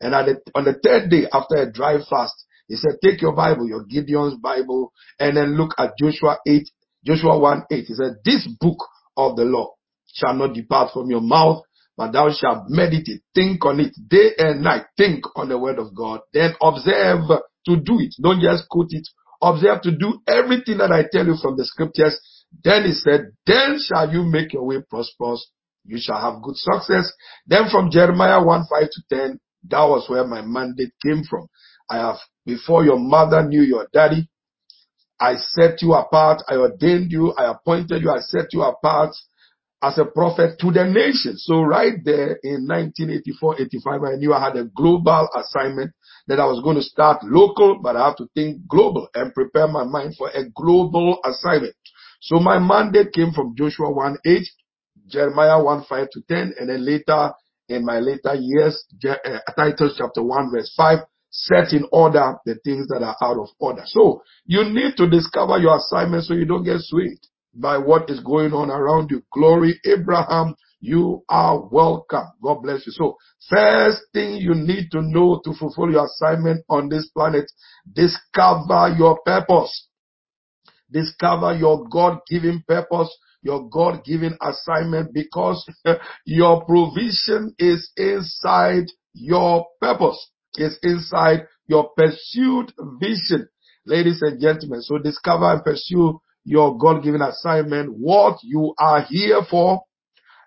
And 0.00 0.12
the, 0.12 0.40
on 0.54 0.64
the 0.64 0.78
third 0.82 1.10
day 1.10 1.26
after 1.32 1.56
a 1.56 1.72
dry 1.72 1.98
fast, 2.08 2.34
he 2.68 2.76
said, 2.76 2.98
take 3.02 3.22
your 3.22 3.34
Bible, 3.34 3.66
your 3.66 3.84
Gideon's 3.84 4.38
Bible, 4.40 4.92
and 5.18 5.36
then 5.36 5.56
look 5.56 5.74
at 5.78 5.92
Joshua 5.98 6.38
8, 6.46 6.68
Joshua 7.04 7.38
1 7.38 7.64
8. 7.70 7.84
He 7.84 7.94
said, 7.94 8.16
this 8.24 8.46
book 8.60 8.78
of 9.16 9.36
the 9.36 9.44
law 9.44 9.72
shall 10.14 10.34
not 10.34 10.54
depart 10.54 10.92
from 10.92 11.10
your 11.10 11.22
mouth, 11.22 11.62
but 11.96 12.12
thou 12.12 12.30
shalt 12.30 12.68
meditate, 12.68 13.22
think 13.34 13.64
on 13.64 13.80
it 13.80 13.92
day 14.08 14.30
and 14.38 14.62
night. 14.62 14.84
Think 14.96 15.24
on 15.34 15.48
the 15.48 15.58
word 15.58 15.78
of 15.78 15.94
God. 15.96 16.20
Then 16.32 16.54
observe 16.62 17.26
to 17.66 17.76
do 17.76 17.98
it. 17.98 18.14
Don't 18.22 18.40
just 18.40 18.68
quote 18.68 18.90
it. 18.90 19.08
Observe 19.42 19.82
to 19.82 19.90
do 19.90 20.20
everything 20.28 20.78
that 20.78 20.92
I 20.92 21.04
tell 21.10 21.26
you 21.26 21.36
from 21.40 21.56
the 21.56 21.64
scriptures. 21.64 22.16
Then 22.64 22.84
he 22.84 22.92
said, 22.92 23.32
then 23.46 23.78
shall 23.78 24.12
you 24.12 24.22
make 24.24 24.52
your 24.52 24.64
way 24.64 24.82
prosperous. 24.88 25.50
You 25.84 25.98
shall 26.00 26.20
have 26.20 26.42
good 26.42 26.56
success. 26.56 27.12
Then 27.46 27.68
from 27.70 27.90
Jeremiah 27.90 28.44
1 28.44 28.64
5 28.70 28.82
to 28.82 29.02
10, 29.16 29.40
that 29.70 29.84
was 29.84 30.08
where 30.08 30.26
my 30.26 30.42
mandate 30.42 30.92
came 31.04 31.22
from. 31.24 31.46
I 31.90 31.98
have, 31.98 32.16
before 32.44 32.84
your 32.84 32.98
mother 32.98 33.42
knew 33.42 33.62
your 33.62 33.86
daddy, 33.92 34.28
I 35.20 35.34
set 35.36 35.82
you 35.82 35.94
apart. 35.94 36.42
I 36.48 36.56
ordained 36.56 37.10
you. 37.10 37.32
I 37.32 37.50
appointed 37.50 38.02
you. 38.02 38.10
I 38.10 38.20
set 38.20 38.52
you 38.52 38.62
apart 38.62 39.14
as 39.82 39.98
a 39.98 40.04
prophet 40.04 40.58
to 40.60 40.70
the 40.72 40.84
nations. 40.84 41.44
So 41.46 41.62
right 41.62 41.94
there 42.04 42.38
in 42.42 42.66
1984, 42.66 43.60
85, 43.62 44.02
I 44.02 44.16
knew 44.16 44.32
I 44.32 44.44
had 44.44 44.56
a 44.56 44.64
global 44.64 45.28
assignment 45.36 45.92
that 46.26 46.40
I 46.40 46.44
was 46.44 46.62
going 46.62 46.76
to 46.76 46.82
start 46.82 47.22
local, 47.24 47.80
but 47.82 47.96
I 47.96 48.06
have 48.06 48.16
to 48.16 48.28
think 48.34 48.66
global 48.68 49.08
and 49.14 49.32
prepare 49.32 49.68
my 49.68 49.84
mind 49.84 50.14
for 50.16 50.28
a 50.30 50.44
global 50.54 51.18
assignment. 51.24 51.74
So 52.20 52.38
my 52.40 52.58
mandate 52.58 53.12
came 53.12 53.32
from 53.32 53.54
Joshua 53.56 53.90
1 53.90 54.18
8. 54.24 54.42
Jeremiah 55.08 55.62
1 55.62 55.84
5 55.88 56.10
to 56.10 56.20
10, 56.28 56.54
and 56.58 56.68
then 56.68 56.84
later 56.84 57.32
in 57.68 57.84
my 57.84 57.98
later 57.98 58.34
years, 58.34 58.84
uh, 59.06 59.38
Titus 59.56 59.94
chapter 59.98 60.22
1 60.22 60.50
verse 60.50 60.72
5, 60.76 60.98
set 61.30 61.72
in 61.72 61.86
order 61.92 62.36
the 62.46 62.56
things 62.64 62.88
that 62.88 63.02
are 63.02 63.16
out 63.22 63.38
of 63.38 63.48
order. 63.58 63.82
So 63.86 64.22
you 64.46 64.64
need 64.64 64.96
to 64.96 65.08
discover 65.08 65.58
your 65.58 65.76
assignment 65.76 66.24
so 66.24 66.34
you 66.34 66.46
don't 66.46 66.64
get 66.64 66.80
swayed 66.80 67.18
by 67.54 67.76
what 67.76 68.08
is 68.08 68.20
going 68.20 68.52
on 68.52 68.70
around 68.70 69.10
you. 69.10 69.22
Glory, 69.32 69.78
Abraham, 69.84 70.54
you 70.80 71.22
are 71.28 71.60
welcome. 71.70 72.26
God 72.42 72.62
bless 72.62 72.86
you. 72.86 72.92
So 72.92 73.16
first 73.50 74.00
thing 74.14 74.36
you 74.36 74.54
need 74.54 74.90
to 74.92 75.02
know 75.02 75.40
to 75.44 75.52
fulfill 75.52 75.90
your 75.90 76.06
assignment 76.06 76.64
on 76.70 76.88
this 76.88 77.08
planet, 77.08 77.50
discover 77.92 78.94
your 78.96 79.18
purpose. 79.26 79.87
Discover 80.90 81.54
your 81.56 81.86
God-given 81.88 82.64
purpose 82.66 83.14
your 83.42 83.68
God 83.68 84.04
given 84.04 84.36
assignment 84.42 85.12
because 85.12 85.68
your 86.24 86.64
provision 86.64 87.54
is 87.58 87.90
inside 87.96 88.86
your 89.14 89.66
purpose. 89.80 90.30
It's 90.56 90.78
inside 90.82 91.46
your 91.66 91.90
pursued 91.96 92.72
vision. 93.00 93.48
Ladies 93.86 94.22
and 94.22 94.40
gentlemen, 94.40 94.82
so 94.82 94.98
discover 94.98 95.52
and 95.52 95.64
pursue 95.64 96.20
your 96.44 96.78
God 96.78 97.02
given 97.02 97.22
assignment, 97.22 97.92
what 97.96 98.38
you 98.42 98.74
are 98.78 99.02
here 99.08 99.42
for 99.48 99.82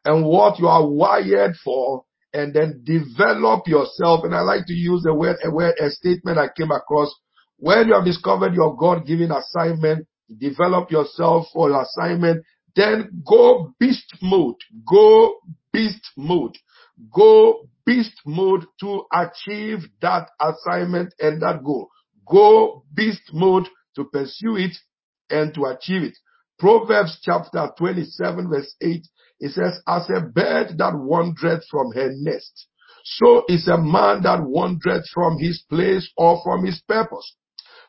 and 0.04 0.26
what 0.26 0.60
you 0.60 0.68
are 0.68 0.88
wired 0.88 1.56
for 1.64 2.04
and 2.34 2.54
then 2.54 2.84
develop 2.84 3.68
yourself. 3.68 4.24
And 4.24 4.36
I 4.36 4.42
like 4.42 4.66
to 4.68 4.74
use 4.74 5.06
a 5.08 5.14
word, 5.14 5.38
a 5.44 5.52
word, 5.52 5.76
a 5.80 5.90
statement 5.90 6.38
I 6.38 6.50
came 6.56 6.72
across. 6.72 7.14
When 7.58 7.88
you 7.88 7.94
have 7.94 8.06
discovered 8.06 8.54
your 8.54 8.76
God 8.76 9.06
given 9.06 9.32
assignment, 9.32 10.08
develop 10.40 10.92
yourself 10.92 11.48
for 11.54 11.70
your 11.70 11.82
assignment, 11.84 12.44
then 12.76 13.24
go 13.26 13.74
beast 13.80 14.16
mode. 14.22 14.56
Go 14.88 15.36
beast 15.74 16.12
mode. 16.18 16.58
Go 17.14 17.68
beast 17.86 18.22
mode 18.26 18.66
to 18.80 19.04
achieve 19.14 19.80
that 20.02 20.30
assignment 20.40 21.14
and 21.20 21.42
that 21.42 21.64
goal. 21.64 21.90
Go 22.28 22.84
beast 22.94 23.34
mode 23.34 23.68
to 23.96 24.06
pursue 24.06 24.58
it 24.58 24.78
and 25.30 25.54
to 25.54 25.66
achieve 25.66 26.04
it. 26.04 26.18
Proverbs 26.60 27.20
chapter 27.24 27.70
27 27.78 28.50
verse 28.50 28.76
8, 28.82 29.08
it 29.40 29.52
says, 29.52 29.82
as 29.88 30.10
a 30.10 30.22
bird 30.22 30.78
that 30.78 30.94
wandereth 30.94 31.64
from 31.72 31.92
her 31.94 32.12
nest, 32.14 32.68
so 33.04 33.44
is 33.48 33.68
a 33.68 33.78
man 33.78 34.22
that 34.24 34.42
wandereth 34.44 35.06
from 35.12 35.40
his 35.40 35.64
place 35.70 36.08
or 36.16 36.40
from 36.44 36.66
his 36.66 36.80
purpose. 36.88 37.36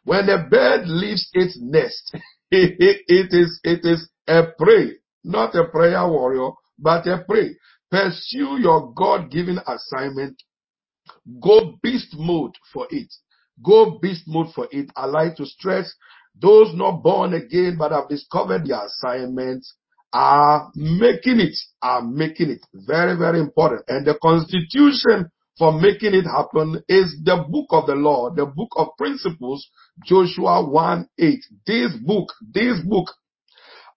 When 0.04 0.28
a 0.28 0.48
bird 0.48 0.88
leaves 0.88 1.28
its 1.32 1.58
nest, 1.60 2.14
it 2.50 3.32
is, 3.32 3.60
it 3.64 3.80
is 3.84 4.08
a 4.26 4.44
prey, 4.58 4.92
not 5.24 5.54
a 5.54 5.68
prayer 5.68 6.06
warrior, 6.06 6.50
but 6.78 7.06
a 7.06 7.24
prey. 7.28 7.56
Pursue 7.90 8.58
your 8.60 8.92
God-given 8.94 9.60
assignment. 9.66 10.42
Go 11.40 11.78
beast 11.82 12.14
mode 12.16 12.54
for 12.72 12.86
it. 12.90 13.12
Go 13.62 13.98
beast 14.00 14.24
mode 14.26 14.52
for 14.54 14.66
it. 14.70 14.90
I 14.96 15.06
like 15.06 15.36
to 15.36 15.46
stress 15.46 15.94
those 16.40 16.74
not 16.74 17.02
born 17.02 17.34
again 17.34 17.76
but 17.78 17.92
have 17.92 18.08
discovered 18.08 18.66
their 18.66 18.86
assignment 18.86 19.64
are 20.12 20.70
making 20.74 21.40
it, 21.40 21.56
are 21.80 22.02
making 22.02 22.50
it. 22.50 22.60
Very, 22.74 23.16
very 23.16 23.40
important. 23.40 23.82
And 23.88 24.06
the 24.06 24.18
constitution 24.20 25.30
for 25.58 25.72
making 25.72 26.14
it 26.14 26.24
happen 26.24 26.82
is 26.88 27.16
the 27.24 27.44
book 27.48 27.66
of 27.70 27.86
the 27.86 27.94
law, 27.94 28.30
the 28.30 28.46
book 28.46 28.68
of 28.76 28.88
principles, 28.98 29.66
Joshua 30.04 30.66
1 30.68 31.08
8. 31.18 31.38
This 31.66 31.92
book, 32.04 32.28
this 32.52 32.80
book 32.84 33.08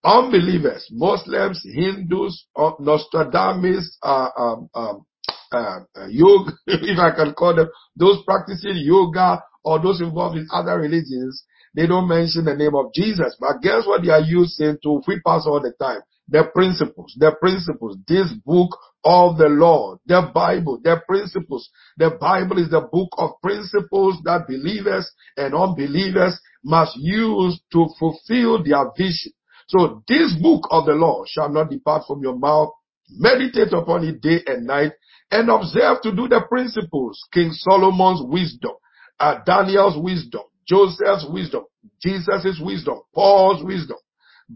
unbelievers, 0.03 0.87
Muslims, 0.91 1.65
Hindus, 1.65 2.45
uh, 2.55 2.71
Nostradamus, 2.79 3.97
uh, 4.03 4.29
um, 4.37 4.69
um, 4.75 5.05
uh, 5.51 5.79
uh, 5.95 6.07
yoga, 6.09 6.51
if 6.67 6.99
I 6.99 7.11
can 7.15 7.33
call 7.33 7.55
them, 7.55 7.69
those 7.95 8.23
practicing 8.25 8.77
yoga 8.77 9.41
or 9.63 9.81
those 9.81 10.01
involved 10.01 10.37
in 10.37 10.47
other 10.53 10.77
religions, 10.77 11.43
they 11.75 11.87
don't 11.87 12.07
mention 12.07 12.45
the 12.45 12.55
name 12.55 12.75
of 12.75 12.93
Jesus. 12.93 13.35
But 13.39 13.61
guess 13.61 13.85
what 13.85 14.03
they 14.03 14.11
are 14.11 14.21
using 14.21 14.77
to 14.83 15.01
whip 15.07 15.21
us 15.25 15.45
all 15.47 15.59
the 15.59 15.73
time? 15.79 16.01
The 16.27 16.43
principles, 16.55 17.15
the 17.19 17.33
principles, 17.39 17.97
this 18.07 18.33
book 18.45 18.75
of 19.03 19.37
the 19.37 19.47
law, 19.47 19.97
the 20.07 20.31
Bible, 20.33 20.79
the 20.83 20.99
principles. 21.07 21.69
The 21.97 22.17
Bible 22.19 22.57
is 22.57 22.71
the 22.71 22.81
book 22.81 23.09
of 23.17 23.39
principles 23.43 24.17
that 24.23 24.47
believers 24.47 25.11
and 25.37 25.53
unbelievers 25.53 26.39
must 26.63 26.97
use 26.97 27.61
to 27.73 27.87
fulfill 27.99 28.63
their 28.63 28.91
vision. 28.97 29.33
So 29.67 30.03
this 30.07 30.33
book 30.41 30.67
of 30.71 30.85
the 30.85 30.93
law 30.93 31.23
shall 31.27 31.49
not 31.49 31.69
depart 31.69 32.03
from 32.07 32.21
your 32.21 32.37
mouth. 32.37 32.71
Meditate 33.09 33.71
upon 33.73 34.03
it 34.03 34.19
day 34.21 34.41
and 34.47 34.65
night 34.65 34.93
and 35.29 35.49
observe 35.49 36.01
to 36.01 36.11
do 36.11 36.27
the 36.27 36.41
principles. 36.49 37.19
King 37.31 37.51
Solomon's 37.51 38.21
wisdom, 38.23 38.71
uh, 39.19 39.39
Daniel's 39.45 39.97
wisdom, 39.97 40.41
Joseph's 40.67 41.27
wisdom, 41.29 41.63
Jesus' 42.01 42.59
wisdom, 42.59 42.99
Paul's 43.13 43.63
wisdom. 43.63 43.97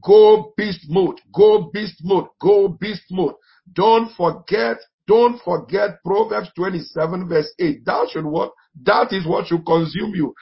Go 0.03 0.53
beast 0.55 0.85
mode, 0.87 1.19
go 1.33 1.69
beast 1.73 2.01
mode, 2.03 2.27
go 2.39 2.67
beast 2.67 3.05
mode. 3.09 3.35
Don't 3.73 4.11
forget, 4.15 4.77
don't 5.07 5.41
forget 5.41 6.03
Proverbs 6.05 6.49
27 6.55 7.27
verse 7.27 7.51
8. 7.59 7.85
That 7.85 8.09
should 8.11 8.25
what, 8.25 8.51
that 8.83 9.11
is 9.11 9.25
what 9.25 9.47
should 9.47 9.65
consume 9.65 10.13
you 10.13 10.33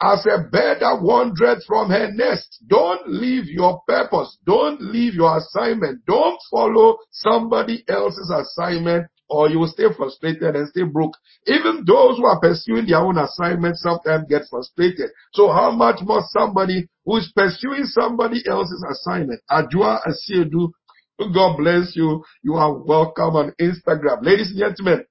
as 0.00 0.24
a 0.26 0.38
bird 0.50 0.80
that 0.80 1.00
wandered 1.02 1.58
from 1.66 1.90
her 1.90 2.10
nest. 2.12 2.62
Don't 2.68 3.08
leave 3.08 3.46
your 3.46 3.80
purpose. 3.88 4.38
Don't 4.46 4.80
leave 4.80 5.14
your 5.14 5.36
assignment. 5.38 6.04
Don't 6.06 6.38
follow 6.50 6.98
somebody 7.10 7.84
else's 7.88 8.30
assignment 8.30 9.06
or 9.28 9.48
you 9.48 9.58
will 9.58 9.68
stay 9.68 9.84
frustrated 9.96 10.56
and 10.56 10.68
stay 10.68 10.84
broke. 10.84 11.14
Even 11.46 11.84
those 11.86 12.16
who 12.18 12.26
are 12.26 12.40
pursuing 12.40 12.86
their 12.86 12.98
own 12.98 13.18
assignment 13.18 13.76
sometimes 13.76 14.24
get 14.28 14.42
frustrated. 14.50 15.10
So 15.32 15.52
how 15.52 15.70
much 15.70 16.00
more 16.02 16.22
somebody 16.30 16.88
who 17.04 17.18
is 17.18 17.30
pursuing 17.34 17.84
somebody 17.84 18.42
else's 18.48 18.84
assignment? 18.90 19.40
Ajua 19.50 20.00
Asiedu, 20.06 20.70
God 21.18 21.56
bless 21.56 21.94
you. 21.94 22.24
You 22.42 22.54
are 22.54 22.72
welcome 22.72 23.36
on 23.36 23.52
Instagram. 23.60 24.22
Ladies 24.22 24.50
and 24.50 24.58
gentlemen, 24.58 25.04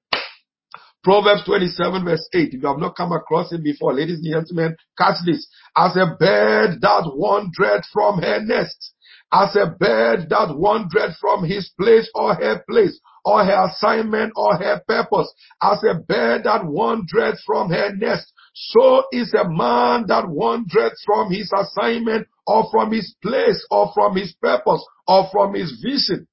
Proverbs 1.04 1.44
27 1.46 2.04
verse 2.04 2.28
8. 2.34 2.48
If 2.54 2.62
you 2.62 2.68
have 2.68 2.78
not 2.78 2.96
come 2.96 3.12
across 3.12 3.52
it 3.52 3.62
before, 3.62 3.94
ladies 3.94 4.18
and 4.18 4.32
gentlemen, 4.32 4.76
catch 4.96 5.16
this. 5.24 5.46
As 5.76 5.96
a 5.96 6.16
bird 6.18 6.80
that 6.80 7.12
wandered 7.14 7.82
from 7.92 8.20
her 8.20 8.40
nest, 8.40 8.94
as 9.32 9.54
a 9.56 9.66
bird 9.66 10.28
that 10.30 10.56
wandered 10.56 11.12
from 11.20 11.44
his 11.44 11.70
place 11.78 12.10
or 12.14 12.34
her 12.34 12.64
place, 12.68 12.98
or 13.28 13.44
her 13.44 13.66
assignment 13.66 14.32
or 14.36 14.56
her 14.56 14.80
purpose, 14.88 15.30
as 15.62 15.84
a 15.84 15.94
bird 15.94 16.44
that 16.44 16.64
wandered 16.64 17.36
from 17.44 17.68
her 17.70 17.94
nest, 17.94 18.32
so 18.54 19.04
is 19.12 19.34
a 19.34 19.46
man 19.46 20.06
that 20.08 20.24
wandered 20.26 20.92
from 21.04 21.30
his 21.30 21.52
assignment 21.52 22.26
or 22.46 22.68
from 22.70 22.90
his 22.90 23.14
place 23.22 23.64
or 23.70 23.92
from 23.94 24.16
his 24.16 24.32
purpose 24.40 24.82
or 25.06 25.28
from 25.30 25.54
his 25.54 25.78
vision. 25.84 26.26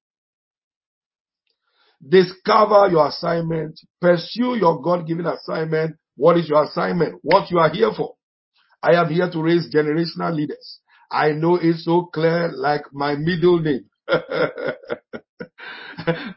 Discover 2.08 2.88
your 2.90 3.08
assignment. 3.08 3.78
Pursue 4.00 4.56
your 4.56 4.80
God-given 4.80 5.26
assignment. 5.26 5.96
What 6.16 6.38
is 6.38 6.48
your 6.48 6.64
assignment? 6.64 7.20
What 7.22 7.50
you 7.50 7.58
are 7.58 7.70
here 7.70 7.90
for? 7.94 8.14
I 8.82 8.94
am 8.94 9.10
here 9.10 9.30
to 9.30 9.42
raise 9.42 9.72
generational 9.72 10.34
leaders. 10.34 10.80
I 11.10 11.32
know 11.32 11.56
it's 11.56 11.84
so 11.84 12.08
clear 12.12 12.50
like 12.54 12.84
my 12.92 13.16
middle 13.16 13.60
name. 13.60 13.84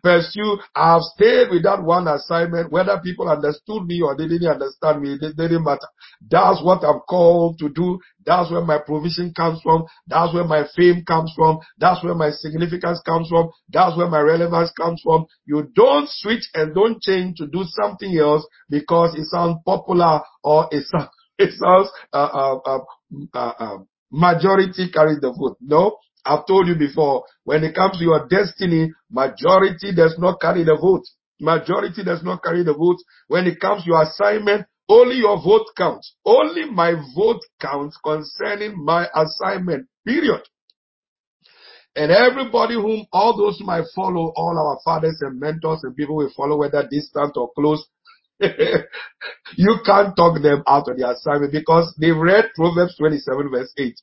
pursue. 0.04 0.58
I've 0.76 1.02
stayed 1.16 1.50
with 1.52 1.64
that 1.64 1.84
one 1.84 2.08
assignment, 2.08 2.72
whether 2.72 3.00
people 3.04 3.30
understood 3.30 3.86
me 3.86 4.02
or 4.02 4.16
they 4.16 4.28
didn't 4.28 4.50
understand 4.50 5.02
me, 5.02 5.18
it 5.22 5.36
didn't 5.36 5.64
matter. 5.64 5.88
That's 6.30 6.62
what 6.64 6.84
I'm 6.84 7.00
called 7.02 7.60
to 7.60 7.70
do. 7.70 8.00
That's 8.26 8.52
where 8.52 8.64
my 8.64 8.80
provision 8.80 9.34
comes 9.36 9.62
from. 9.62 9.86
That's 10.08 10.34
where 10.34 10.44
my 10.44 10.64
fame 10.76 11.04
comes 11.06 11.32
from. 11.36 11.60
That's 11.78 12.04
where 12.04 12.16
my 12.16 12.32
significance 12.32 13.02
comes 13.06 13.30
from. 13.30 13.50
That's 13.70 13.96
where 13.98 14.10
my 14.10 14.22
relevance 14.22 14.72
comes 14.72 15.02
from. 15.04 15.26
You 15.46 15.70
don't 15.76 16.08
switch 16.10 16.50
and 16.54 16.74
don't 16.74 17.02
change 17.02 17.38
to 17.38 17.48
do 17.48 17.64
something 17.64 18.18
else 18.18 18.46
because 18.70 19.16
it 19.16 19.26
sounds 19.26 19.58
popular 19.66 20.22
or 20.44 20.68
it 20.72 20.86
sounds, 20.88 21.10
it 21.40 21.52
sounds 21.54 21.90
uh, 22.14 22.18
uh, 22.18 22.60
uh, 22.66 22.80
uh, 23.34 23.54
uh 23.60 23.78
majority 24.12 24.90
carries 24.92 25.20
the 25.22 25.32
vote. 25.32 25.58
No, 25.62 25.98
I've 26.26 26.46
told 26.46 26.68
you 26.68 26.76
before, 26.76 27.24
when 27.44 27.64
it 27.64 27.76
comes 27.76 27.98
to 27.98 28.04
your 28.04 28.28
destiny, 28.28 28.92
majority 29.10 29.94
does 29.96 30.16
not 30.20 30.42
carry 30.42 30.64
the 30.64 30.76
vote. 30.76 31.04
Majority 31.40 32.04
does 32.04 32.24
not 32.24 32.44
carry 32.44 32.64
the 32.64 32.74
vote. 32.74 32.98
When 33.28 33.48
it 33.48 33.60
comes 33.60 33.84
to 33.84 33.90
your 33.90 34.04
assignment, 34.04 34.68
only 34.90 35.18
your 35.18 35.42
vote 35.42 35.68
counts. 35.78 36.16
Only 36.26 36.66
my 36.66 36.94
vote 37.16 37.42
counts 37.62 37.98
concerning 38.04 38.84
my 38.84 39.08
assignment. 39.16 39.88
Period. 40.06 40.42
And 41.96 42.12
everybody 42.12 42.76
whom, 42.76 43.06
all 43.12 43.36
those 43.38 43.62
I 43.68 43.82
follow, 43.96 44.32
all 44.36 44.58
our 44.58 44.80
fathers 44.84 45.18
and 45.22 45.40
mentors 45.40 45.82
and 45.84 45.96
people 45.96 46.16
we 46.16 46.32
follow, 46.36 46.58
whether 46.58 46.88
distant 46.90 47.36
or 47.36 47.52
close, 47.54 47.86
you 48.40 49.76
can't 49.86 50.16
talk 50.16 50.42
them 50.42 50.64
out 50.68 50.88
of 50.88 50.98
the 50.98 51.10
assignment 51.10 51.52
because 51.52 51.94
they've 52.00 52.16
read 52.16 52.46
Proverbs 52.56 52.96
27 52.98 53.52
verse 53.52 53.74
8. 53.78 53.96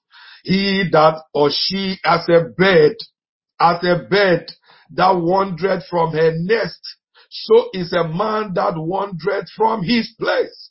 He 0.47 0.85
that 0.93 1.25
or 1.35 1.51
she 1.51 1.99
as 2.05 2.29
a 2.29 2.45
bird, 2.57 2.95
as 3.61 3.83
a 3.83 4.07
bird 4.09 4.47
that 4.95 5.11
wandered 5.11 5.83
from 5.91 6.13
her 6.13 6.33
nest. 6.37 6.79
So 7.29 7.69
is 7.73 7.93
a 7.93 8.07
man 8.07 8.55
that 8.55 8.75
wandered 8.77 9.47
from 9.57 9.83
his 9.83 10.15
place. 10.17 10.71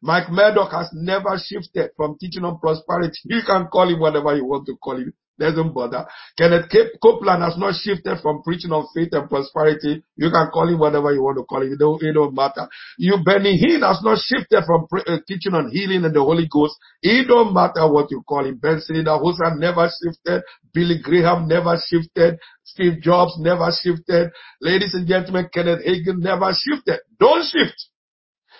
Mike 0.00 0.30
Murdock 0.30 0.70
has 0.70 0.88
never 0.92 1.36
shifted 1.44 1.90
from 1.96 2.16
teaching 2.20 2.44
on 2.44 2.60
prosperity. 2.60 3.18
You 3.24 3.40
can 3.44 3.66
call 3.66 3.88
him 3.88 3.98
whatever 3.98 4.36
you 4.36 4.44
want 4.44 4.66
to 4.66 4.76
call 4.76 4.98
him. 4.98 5.12
Doesn't 5.36 5.74
bother. 5.74 6.06
Kenneth 6.38 6.70
Copeland 7.02 7.42
has 7.42 7.58
not 7.58 7.74
shifted 7.74 8.18
from 8.22 8.42
preaching 8.42 8.70
on 8.70 8.86
faith 8.94 9.08
and 9.12 9.28
prosperity. 9.28 10.04
You 10.16 10.30
can 10.30 10.48
call 10.52 10.68
him 10.68 10.78
whatever 10.78 11.12
you 11.12 11.22
want 11.22 11.38
to 11.38 11.44
call 11.44 11.62
him. 11.62 11.72
It 11.72 11.78
don't, 11.80 12.00
it 12.02 12.12
don't 12.12 12.34
matter. 12.34 12.68
You, 12.98 13.18
Benny 13.24 13.58
Hinn 13.58 13.82
has 13.82 14.00
not 14.04 14.18
shifted 14.22 14.62
from 14.64 14.86
pre- 14.86 15.02
uh, 15.08 15.18
teaching 15.26 15.54
on 15.54 15.70
healing 15.72 16.04
and 16.04 16.14
the 16.14 16.20
Holy 16.20 16.46
Ghost. 16.48 16.76
It 17.02 17.26
don't 17.26 17.52
matter 17.52 17.90
what 17.90 18.12
you 18.12 18.22
call 18.22 18.46
him. 18.46 18.58
Benson 18.58 18.94
Idahosa 18.94 19.58
never 19.58 19.90
shifted. 19.90 20.42
Billy 20.72 21.00
Graham 21.02 21.48
never 21.48 21.76
shifted. 21.84 22.38
Steve 22.62 23.02
Jobs 23.02 23.34
never 23.38 23.70
shifted. 23.82 24.30
Ladies 24.60 24.94
and 24.94 25.08
gentlemen, 25.08 25.48
Kenneth 25.52 25.84
Hagin 25.84 26.18
never 26.18 26.52
shifted. 26.54 27.00
Don't 27.18 27.44
shift. 27.44 27.88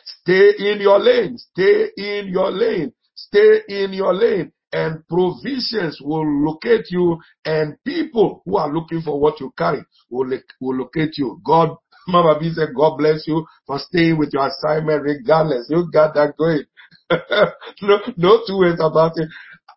Stay 0.05 0.55
in 0.59 0.81
your 0.81 0.99
lane. 0.99 1.39
Stay 1.39 1.91
in 1.97 2.29
your 2.29 2.51
lane. 2.51 2.93
Stay 3.15 3.61
in 3.69 3.93
your 3.93 4.13
lane 4.13 4.51
and 4.75 5.07
provisions 5.09 6.01
will 6.03 6.27
locate 6.45 6.87
you 6.91 7.17
and 7.45 7.77
people 7.85 8.43
who 8.45 8.57
are 8.57 8.71
looking 8.73 9.01
for 9.03 9.21
what 9.21 9.39
you 9.41 9.53
carry 9.57 9.81
will, 10.11 10.29
will 10.61 10.77
locate 10.77 11.17
you. 11.17 11.41
God, 11.47 11.77
Mama 12.09 12.39
B 12.41 12.53
said, 12.53 12.71
God 12.77 12.99
bless 12.99 13.27
you 13.29 13.47
for 13.67 13.79
staying 13.79 14.19
with 14.19 14.33
your 14.33 14.49
assignment 14.49 15.03
regardless. 15.03 15.69
You 15.71 15.89
got 15.93 16.15
that 16.15 16.35
going. 16.37 16.65
no, 17.83 18.01
no 18.17 18.41
two 18.47 18.59
ways 18.59 18.81
about 18.81 19.13
it. 19.17 19.29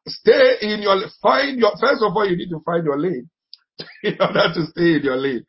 Stay 0.07 0.55
in 0.61 0.81
your, 0.81 0.99
find 1.21 1.59
your, 1.59 1.71
first 1.79 2.01
of 2.01 2.15
all, 2.15 2.27
you 2.27 2.35
need 2.35 2.49
to 2.49 2.59
find 2.65 2.83
your 2.83 2.99
lane 2.99 3.29
in 4.03 4.17
order 4.19 4.51
to 4.55 4.65
stay 4.71 4.95
in 4.95 5.01
your 5.03 5.17
lane. 5.17 5.45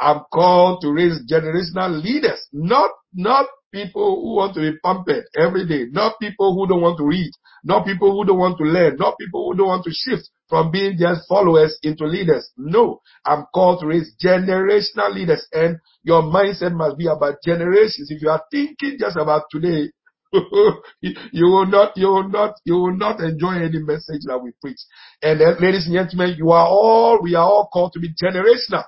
I'm 0.00 0.22
called 0.32 0.80
to 0.82 0.92
raise 0.92 1.20
generational 1.30 2.02
leaders, 2.02 2.48
not, 2.52 2.90
not 3.14 3.46
people 3.72 4.20
who 4.22 4.34
want 4.36 4.54
to 4.54 4.60
be 4.60 4.78
pampered 4.84 5.24
every 5.36 5.66
day, 5.66 5.86
not 5.90 6.18
people 6.20 6.54
who 6.54 6.66
don't 6.66 6.82
want 6.82 6.98
to 6.98 7.04
read, 7.04 7.30
not 7.64 7.86
people 7.86 8.12
who 8.12 8.24
don't 8.24 8.38
want 8.38 8.58
to 8.58 8.64
learn, 8.64 8.96
not 8.96 9.18
people 9.18 9.46
who 9.46 9.56
don't 9.56 9.68
want 9.68 9.84
to 9.84 9.90
shift 9.92 10.28
from 10.48 10.70
being 10.70 10.96
just 10.98 11.28
followers 11.28 11.78
into 11.82 12.06
leaders. 12.06 12.50
No, 12.56 13.00
I'm 13.24 13.44
called 13.54 13.80
to 13.80 13.86
raise 13.86 14.14
generational 14.22 15.14
leaders 15.14 15.46
and 15.52 15.78
your 16.02 16.22
mindset 16.22 16.72
must 16.72 16.96
be 16.96 17.06
about 17.06 17.36
generations. 17.44 18.10
If 18.10 18.22
you 18.22 18.30
are 18.30 18.42
thinking 18.50 18.96
just 18.98 19.16
about 19.16 19.44
today, 19.50 19.90
you 20.32 21.46
will 21.46 21.66
not, 21.66 21.96
you 21.96 22.08
will 22.08 22.28
not, 22.28 22.54
you 22.64 22.74
will 22.74 22.96
not 22.96 23.20
enjoy 23.20 23.56
any 23.56 23.78
message 23.80 24.22
that 24.26 24.38
we 24.42 24.52
preach. 24.60 24.78
And 25.22 25.40
then, 25.40 25.56
ladies 25.60 25.86
and 25.86 25.94
gentlemen, 25.94 26.34
you 26.36 26.50
are 26.50 26.66
all, 26.66 27.20
we 27.22 27.34
are 27.34 27.44
all 27.44 27.68
called 27.72 27.92
to 27.94 28.00
be 28.00 28.12
generational 28.14 28.84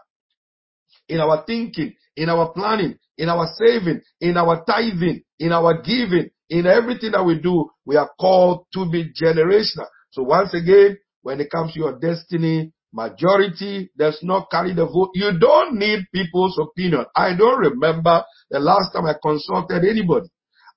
in 1.11 1.21
our 1.21 1.45
thinking, 1.47 1.95
in 2.17 2.29
our 2.29 2.52
planning, 2.52 2.97
in 3.19 3.29
our 3.29 3.49
saving, 3.59 4.00
in 4.21 4.37
our 4.37 4.64
tithing, 4.64 5.23
in 5.38 5.52
our 5.52 5.81
giving, 5.83 6.31
in 6.49 6.67
everything 6.67 7.12
that 7.12 7.25
we 7.25 7.38
do, 7.38 7.69
we 7.85 7.97
are 7.97 8.11
called 8.19 8.67
to 8.75 8.90
be 8.90 9.12
generational. 9.21 9.87
So 10.12 10.23
once 10.23 10.55
again, 10.55 10.99
when 11.23 11.40
it 11.40 11.50
comes 11.50 11.75
to 11.75 11.81
your 11.81 11.99
destiny, 11.99 12.73
majority 12.93 13.90
does 13.97 14.19
not 14.23 14.50
carry 14.50 14.75
the 14.75 14.87
vote. 14.87 15.11
You 15.14 15.38
don't 15.38 15.79
need 15.79 16.07
people's 16.14 16.59
opinion. 16.59 17.05
I 17.14 17.37
don't 17.37 17.59
remember 17.59 18.25
the 18.50 18.59
last 18.59 18.93
time 18.93 19.07
I 19.07 19.14
consulted 19.23 19.85
anybody 19.85 20.29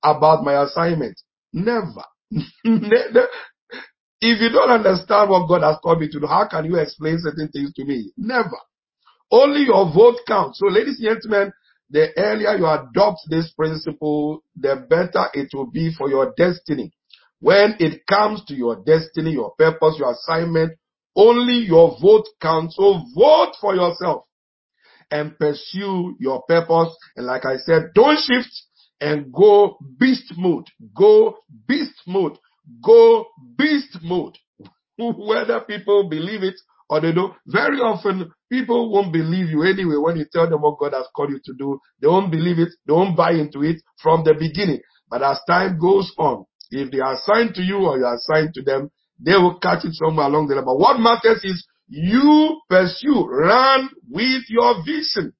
about 0.03 0.43
my 0.43 0.63
assignment. 0.63 1.19
Never. 1.53 2.03
if 2.31 4.41
you 4.41 4.49
don't 4.49 4.71
understand 4.71 5.29
what 5.29 5.47
God 5.47 5.63
has 5.63 5.77
called 5.81 6.01
me 6.01 6.09
to 6.09 6.19
do, 6.19 6.27
how 6.27 6.47
can 6.47 6.65
you 6.65 6.77
explain 6.77 7.17
certain 7.19 7.47
things 7.49 7.73
to 7.73 7.85
me? 7.85 8.11
Never. 8.17 8.57
Only 9.33 9.61
your 9.61 9.91
vote 9.91 10.19
counts. 10.27 10.59
So 10.59 10.67
ladies 10.67 10.99
and 10.99 11.19
gentlemen, 11.19 11.53
the 11.89 12.09
earlier 12.17 12.55
you 12.55 12.67
adopt 12.67 13.21
this 13.31 13.51
principle, 13.57 14.43
the 14.55 14.85
better 14.87 15.25
it 15.33 15.49
will 15.55 15.71
be 15.71 15.91
for 15.97 16.07
your 16.07 16.35
destiny. 16.37 16.93
When 17.39 17.75
it 17.79 18.05
comes 18.05 18.45
to 18.45 18.53
your 18.53 18.83
destiny, 18.85 19.31
your 19.31 19.55
purpose, 19.57 19.95
your 19.97 20.11
assignment, 20.11 20.77
only 21.15 21.65
your 21.65 21.97
vote 21.99 22.27
counts. 22.39 22.75
So 22.75 23.01
vote 23.15 23.53
for 23.59 23.73
yourself 23.73 24.25
and 25.09 25.35
pursue 25.39 26.15
your 26.19 26.43
purpose. 26.43 26.95
And 27.15 27.25
like 27.25 27.45
I 27.47 27.57
said, 27.57 27.89
don't 27.95 28.19
shift 28.19 28.53
and 29.01 29.33
go 29.33 29.79
beast 29.99 30.31
mode. 30.37 30.67
Go 30.95 31.37
beast 31.67 31.99
mode. 32.05 32.37
Go 32.83 33.25
beast 33.57 33.97
mode. 34.03 34.37
Whether 34.99 35.59
people 35.61 36.07
believe 36.07 36.43
it 36.43 36.55
or 36.93 37.01
they 37.01 37.11
don't. 37.11 37.33
Very 37.47 37.79
often, 37.79 38.31
people 38.51 38.91
won't 38.91 39.11
believe 39.11 39.49
you 39.49 39.63
anyway 39.63 39.95
when 39.97 40.15
you 40.15 40.25
tell 40.31 40.47
them 40.47 40.61
what 40.61 40.77
God 40.77 40.93
has 40.93 41.07
called 41.15 41.31
you 41.31 41.39
to 41.43 41.53
do. 41.57 41.79
They 41.99 42.07
won't 42.07 42.29
believe 42.29 42.59
it. 42.59 42.69
They 42.85 42.93
won't 42.93 43.17
buy 43.17 43.31
into 43.31 43.63
it 43.63 43.81
from 43.99 44.23
the 44.23 44.35
beginning. 44.35 44.79
But 45.09 45.23
as 45.23 45.39
time 45.47 45.79
goes 45.79 46.13
on, 46.19 46.45
if 46.69 46.91
they 46.91 46.99
are 46.99 47.13
assigned 47.13 47.55
to 47.55 47.63
you 47.63 47.77
or 47.77 47.97
you 47.97 48.05
are 48.05 48.13
assigned 48.13 48.53
to 48.53 48.61
them, 48.61 48.91
they 49.19 49.33
will 49.33 49.57
catch 49.57 49.85
it 49.85 49.93
somewhere 49.93 50.27
along 50.27 50.49
the 50.49 50.55
line. 50.55 50.65
But 50.65 50.77
what 50.77 50.99
matters 50.99 51.43
is 51.43 51.65
you 51.87 52.61
pursue, 52.69 53.25
run 53.25 53.89
with 54.07 54.43
your 54.49 54.83
vision. 54.85 55.33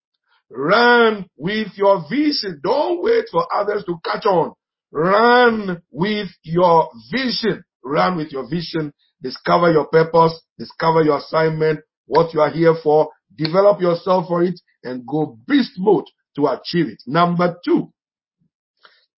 Run 0.49 1.27
with 1.37 1.69
your 1.75 2.03
vision. 2.09 2.61
Don't 2.63 3.03
wait 3.03 3.25
for 3.31 3.45
others 3.53 3.83
to 3.85 3.97
catch 4.03 4.25
on. 4.25 4.53
Run 4.91 5.83
with 5.91 6.29
your 6.41 6.89
vision. 7.11 7.63
Run 7.83 8.17
with 8.17 8.31
your 8.31 8.49
vision 8.49 8.91
discover 9.23 9.71
your 9.71 9.87
purpose, 9.87 10.39
discover 10.59 11.01
your 11.03 11.17
assignment, 11.17 11.79
what 12.05 12.33
you 12.33 12.41
are 12.41 12.51
here 12.51 12.75
for, 12.83 13.09
develop 13.35 13.81
yourself 13.81 14.27
for 14.27 14.43
it, 14.43 14.59
and 14.83 15.07
go 15.07 15.37
beast 15.47 15.71
mode 15.77 16.05
to 16.35 16.47
achieve 16.47 16.87
it. 16.87 17.01
Number 17.07 17.55
two, 17.65 17.91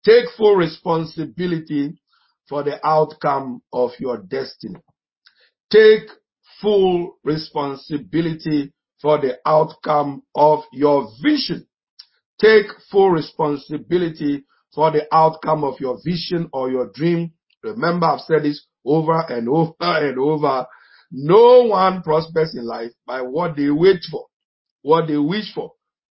take 0.06 0.26
full 0.38 0.56
responsibility 0.56 2.00
for 2.48 2.63
the 2.63 2.80
outcome 2.86 3.62
of 3.74 3.91
your 4.00 4.18
destiny. 4.18 4.80
Take 5.72 6.08
full 6.62 7.18
responsibility 7.24 8.72
for 9.02 9.18
the 9.20 9.38
outcome 9.46 10.22
of 10.36 10.60
your 10.72 11.10
vision. 11.24 11.65
Take 12.39 12.68
full 12.91 13.10
responsibility 13.10 14.46
for 14.74 14.91
the 14.91 15.08
outcome 15.12 15.63
of 15.63 15.80
your 15.80 15.98
vision 16.06 16.50
or 16.54 16.70
your 16.70 16.91
dream. 16.94 17.32
Remember, 17.63 18.08
I've 18.08 18.20
said 18.22 18.44
this 18.44 18.65
over 18.86 19.21
and 19.30 19.50
over 19.50 19.74
and 19.82 20.19
over. 20.19 20.65
No 21.12 21.63
one 21.63 22.02
prospers 22.02 22.56
in 22.56 22.65
life 22.65 22.91
by 23.06 23.21
what 23.21 23.56
they 23.56 23.69
wait 23.69 24.02
for, 24.10 24.26
what 24.82 25.08
they 25.08 25.17
wish 25.17 25.54
for, 25.54 25.71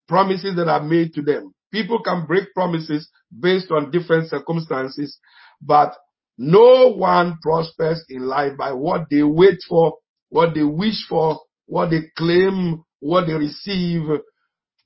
promises 0.07 0.55
that 0.55 0.67
are 0.67 0.83
made 0.83 1.13
to 1.13 1.21
them. 1.21 1.53
People 1.71 2.01
can 2.03 2.25
break 2.25 2.53
promises 2.53 3.09
based 3.39 3.71
on 3.71 3.91
different 3.91 4.29
circumstances, 4.29 5.17
but 5.61 5.93
no 6.37 6.89
one 6.89 7.37
prospers 7.41 8.03
in 8.09 8.23
life 8.23 8.57
by 8.57 8.73
what 8.73 9.07
they 9.09 9.23
wait 9.23 9.59
for, 9.67 9.97
what 10.29 10.53
they 10.53 10.63
wish 10.63 11.05
for, 11.07 11.39
what 11.65 11.89
they 11.89 12.01
claim, 12.17 12.83
what 12.99 13.27
they 13.27 13.33
receive, 13.33 14.03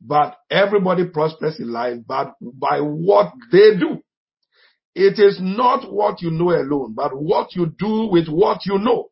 but 0.02 0.36
everybody 0.52 1.06
prospers 1.06 1.60
in 1.60 1.72
life 1.72 1.98
but 2.08 2.34
by 2.42 2.80
what 2.80 3.32
they 3.52 3.76
do. 3.78 4.02
It 4.96 5.20
is 5.20 5.40
not 5.42 5.92
what 5.92 6.22
you 6.22 6.32
know 6.32 6.52
alone, 6.52 6.94
but 6.96 7.12
what 7.14 7.54
you 7.54 7.68
do 7.78 8.08
with 8.10 8.30
what 8.30 8.66
you 8.66 8.78
know 8.80 9.10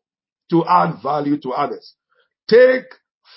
to 0.49 0.63
add 0.65 1.01
value 1.03 1.37
to 1.41 1.49
others. 1.51 1.95
Take 2.49 2.85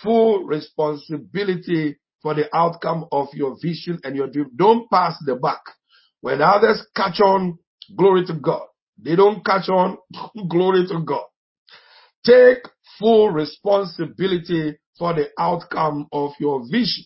full 0.02 0.44
responsibility 0.44 1.96
for 2.22 2.34
the 2.34 2.48
outcome 2.54 3.06
of 3.10 3.28
your 3.32 3.56
vision 3.60 3.98
and 4.04 4.14
your 4.14 4.28
dream. 4.28 4.50
Don't 4.56 4.88
pass 4.90 5.16
the 5.26 5.34
buck. 5.34 5.60
When 6.20 6.40
others 6.40 6.86
catch 6.94 7.20
on, 7.20 7.58
glory 7.96 8.24
to 8.26 8.34
God. 8.34 8.66
They 9.02 9.16
don't 9.16 9.44
catch 9.44 9.68
on, 9.68 9.98
glory 10.48 10.86
to 10.86 11.00
God. 11.00 11.24
Take 12.24 12.58
full 12.98 13.30
responsibility 13.30 14.78
for 14.98 15.14
the 15.14 15.28
outcome 15.38 16.06
of 16.12 16.32
your 16.38 16.62
vision. 16.70 17.04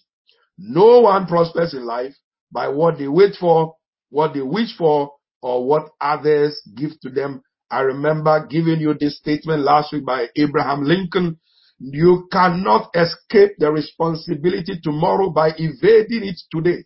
No 0.58 1.00
one 1.00 1.26
prospers 1.26 1.74
in 1.74 1.86
life 1.86 2.14
by 2.52 2.68
what 2.68 2.98
they 2.98 3.08
wait 3.08 3.34
for, 3.38 3.74
what 4.10 4.34
they 4.34 4.42
wish 4.42 4.76
for, 4.76 5.12
or 5.42 5.66
what 5.66 5.90
others 6.00 6.60
give 6.74 6.98
to 7.00 7.10
them. 7.10 7.42
I 7.70 7.80
remember 7.80 8.46
giving 8.46 8.80
you 8.80 8.94
this 8.94 9.18
statement 9.18 9.62
last 9.62 9.92
week 9.92 10.04
by 10.04 10.26
Abraham 10.36 10.82
Lincoln. 10.82 11.38
You 11.78 12.28
cannot 12.30 12.90
escape 12.94 13.52
the 13.58 13.70
responsibility 13.70 14.80
tomorrow 14.82 15.30
by 15.30 15.50
evading 15.56 16.28
it 16.28 16.40
today. 16.52 16.84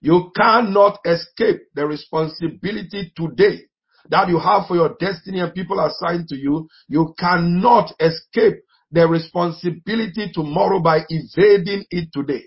You 0.00 0.32
cannot 0.34 0.98
escape 1.04 1.60
the 1.74 1.86
responsibility 1.86 3.12
today 3.14 3.60
that 4.08 4.28
you 4.28 4.38
have 4.38 4.66
for 4.66 4.76
your 4.76 4.96
destiny 4.98 5.40
and 5.40 5.54
people 5.54 5.78
assigned 5.78 6.28
to 6.28 6.36
you. 6.36 6.68
You 6.88 7.14
cannot 7.18 7.92
escape 8.00 8.54
the 8.90 9.06
responsibility 9.06 10.30
tomorrow 10.32 10.80
by 10.80 11.04
evading 11.08 11.84
it 11.90 12.08
today. 12.12 12.44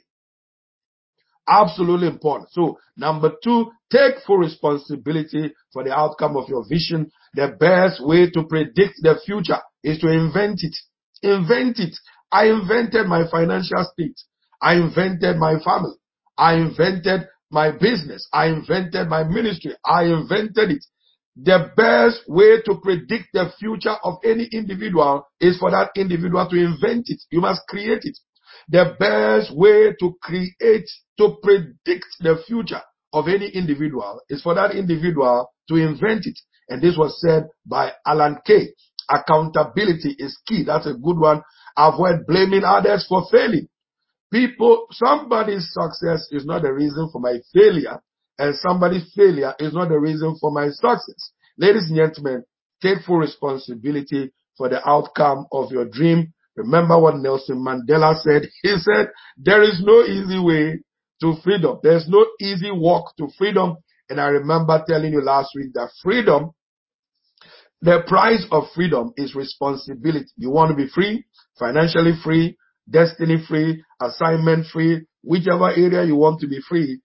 Absolutely 1.48 2.08
important. 2.08 2.50
So 2.52 2.78
number 2.96 3.34
two, 3.44 3.72
take 3.92 4.16
full 4.26 4.38
responsibility 4.38 5.54
for 5.74 5.84
the 5.84 5.92
outcome 5.92 6.38
of 6.38 6.48
your 6.48 6.64
vision. 6.68 7.12
The 7.34 7.50
best 7.60 8.06
way 8.06 8.30
to 8.30 8.44
predict 8.48 8.96
the 9.02 9.20
future 9.26 9.60
is 9.84 10.00
to 10.00 10.10
invent 10.10 10.62
it. 10.64 10.76
Invent 11.22 11.80
it. 11.80 11.96
I 12.32 12.46
invented 12.46 13.08
my 13.08 13.28
financial 13.30 13.86
state. 13.94 14.16
I 14.62 14.76
invented 14.76 15.38
my 15.38 15.60
family. 15.60 15.96
I 16.38 16.56
invented 16.56 17.28
my 17.52 17.72
business. 17.72 18.28
I 18.34 18.48
invented 18.48 19.08
my 19.08 19.24
ministry. 19.24 19.76
I 19.86 20.06
invented 20.06 20.72
it. 20.72 20.86
The 21.36 21.72
best 21.76 22.22
way 22.28 22.62
to 22.62 22.80
predict 22.82 23.26
the 23.34 23.52
future 23.60 23.96
of 24.04 24.20
any 24.24 24.48
individual 24.52 25.28
is 25.42 25.58
for 25.58 25.72
that 25.72 25.92
individual 25.96 26.48
to 26.48 26.56
invent 26.56 27.06
it. 27.10 27.22
You 27.32 27.42
must 27.42 27.62
create 27.68 28.02
it. 28.04 28.18
The 28.70 28.96
best 29.00 29.56
way 29.56 29.94
to 30.00 30.16
create, 30.22 30.90
to 31.18 31.38
predict 31.42 32.06
the 32.20 32.42
future 32.48 32.82
of 33.12 33.28
any 33.28 33.50
individual 33.50 34.22
is 34.30 34.42
for 34.42 34.56
that 34.56 34.72
individual 34.76 35.52
to 35.70 35.76
invent 35.76 36.26
it. 36.26 36.40
And 36.70 36.82
this 36.82 36.98
was 36.98 37.20
said 37.22 37.50
by 37.66 37.92
Alan 38.06 38.38
Kay. 38.46 38.74
Accountability 39.10 40.16
is 40.18 40.40
key. 40.48 40.64
That's 40.66 40.88
a 40.88 40.94
good 40.94 41.20
one. 41.20 41.42
Avoid 41.78 42.26
blaming 42.26 42.64
others 42.64 43.06
for 43.08 43.26
failing. 43.30 43.68
People, 44.32 44.88
somebody's 44.92 45.70
success 45.72 46.28
is 46.32 46.46
not 46.46 46.64
the 46.64 46.74
reason 46.74 47.10
for 47.12 47.20
my 47.20 47.38
failure, 47.54 48.02
and 48.40 48.56
somebody's 48.56 49.14
failure 49.16 49.54
is 49.60 49.74
not 49.74 49.90
the 49.90 50.00
reason 50.00 50.36
for 50.40 50.52
my 50.52 50.70
success. 50.70 51.32
Ladies 51.58 51.90
and 51.90 51.98
gentlemen, 51.98 52.44
take 52.82 53.04
full 53.06 53.18
responsibility 53.18 54.32
for 54.58 54.70
the 54.70 54.88
outcome 54.90 55.46
of 55.52 55.72
your 55.72 55.86
dream. 55.86 56.33
Remember 56.56 57.00
what 57.00 57.18
Nelson 57.18 57.58
Mandela 57.58 58.16
said. 58.22 58.44
He 58.62 58.76
said, 58.78 59.08
there 59.38 59.64
is 59.64 59.82
no 59.84 60.04
easy 60.04 60.40
way 60.40 60.80
to 61.22 61.36
freedom. 61.44 61.80
There's 61.82 62.08
no 62.08 62.26
easy 62.40 62.72
walk 62.72 63.16
to 63.18 63.28
freedom. 63.38 63.78
And 64.10 64.20
I 64.20 64.28
remember 64.28 64.84
telling 64.88 65.14
you 65.14 65.22
last 65.22 65.52
week 65.56 65.74
that 65.74 65.90
freedom, 66.02 66.52
the 67.82 68.02
price 68.08 68.46
of 68.52 68.66
freedom 68.76 69.14
is 69.18 69.36
responsibility. 69.36 70.28
You 70.38 70.52
want 70.52 70.70
to 70.70 70.76
be 70.76 70.88
free, 70.88 71.26
financially 71.58 72.14
free, 72.24 72.58
destiny 72.90 73.44
free, 73.48 73.84
assignment 74.02 74.68
free, 74.68 75.06
whichever 75.24 75.70
area 75.70 76.04
you 76.04 76.16
want 76.16 76.40
to 76.42 76.48
be 76.48 76.60
free. 76.68 77.00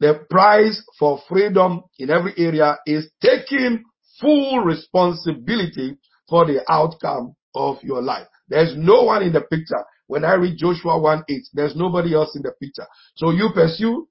The 0.00 0.26
price 0.28 0.82
for 0.98 1.20
freedom 1.28 1.82
in 1.98 2.10
every 2.10 2.34
area 2.36 2.76
is 2.86 3.10
taking 3.22 3.84
full 4.20 4.60
responsibility 4.60 5.96
for 6.28 6.44
the 6.44 6.60
outcome 6.68 7.34
of 7.54 7.76
your 7.82 8.02
life. 8.02 8.26
There's 8.48 8.74
no 8.76 9.02
one 9.04 9.22
in 9.22 9.32
the 9.32 9.42
picture. 9.42 9.84
When 10.06 10.24
I 10.24 10.34
read 10.34 10.56
Joshua 10.56 10.98
1 11.00 11.24
8, 11.28 11.48
there's 11.52 11.76
nobody 11.76 12.14
else 12.14 12.36
in 12.36 12.42
the 12.42 12.52
picture. 12.52 12.86
So 13.16 13.30
you 13.30 13.50
pursue, 13.54 14.08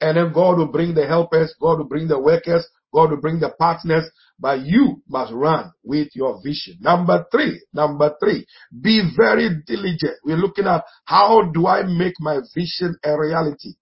and 0.00 0.16
then 0.16 0.32
God 0.32 0.58
will 0.58 0.68
bring 0.70 0.94
the 0.94 1.06
helpers, 1.06 1.54
God 1.60 1.78
will 1.78 1.88
bring 1.88 2.08
the 2.08 2.18
workers, 2.18 2.66
God 2.92 3.10
will 3.10 3.20
bring 3.20 3.40
the 3.40 3.50
partners, 3.58 4.04
but 4.38 4.60
you 4.60 5.02
must 5.08 5.32
run 5.32 5.72
with 5.82 6.08
your 6.14 6.40
vision. 6.44 6.76
Number 6.80 7.24
three, 7.30 7.62
number 7.72 8.14
three, 8.22 8.46
be 8.80 9.10
very 9.16 9.48
diligent. 9.66 10.16
We're 10.24 10.36
looking 10.36 10.66
at 10.66 10.84
how 11.04 11.50
do 11.54 11.66
I 11.66 11.84
make 11.84 12.14
my 12.20 12.40
vision 12.54 12.96
a 13.02 13.18
reality? 13.18 13.74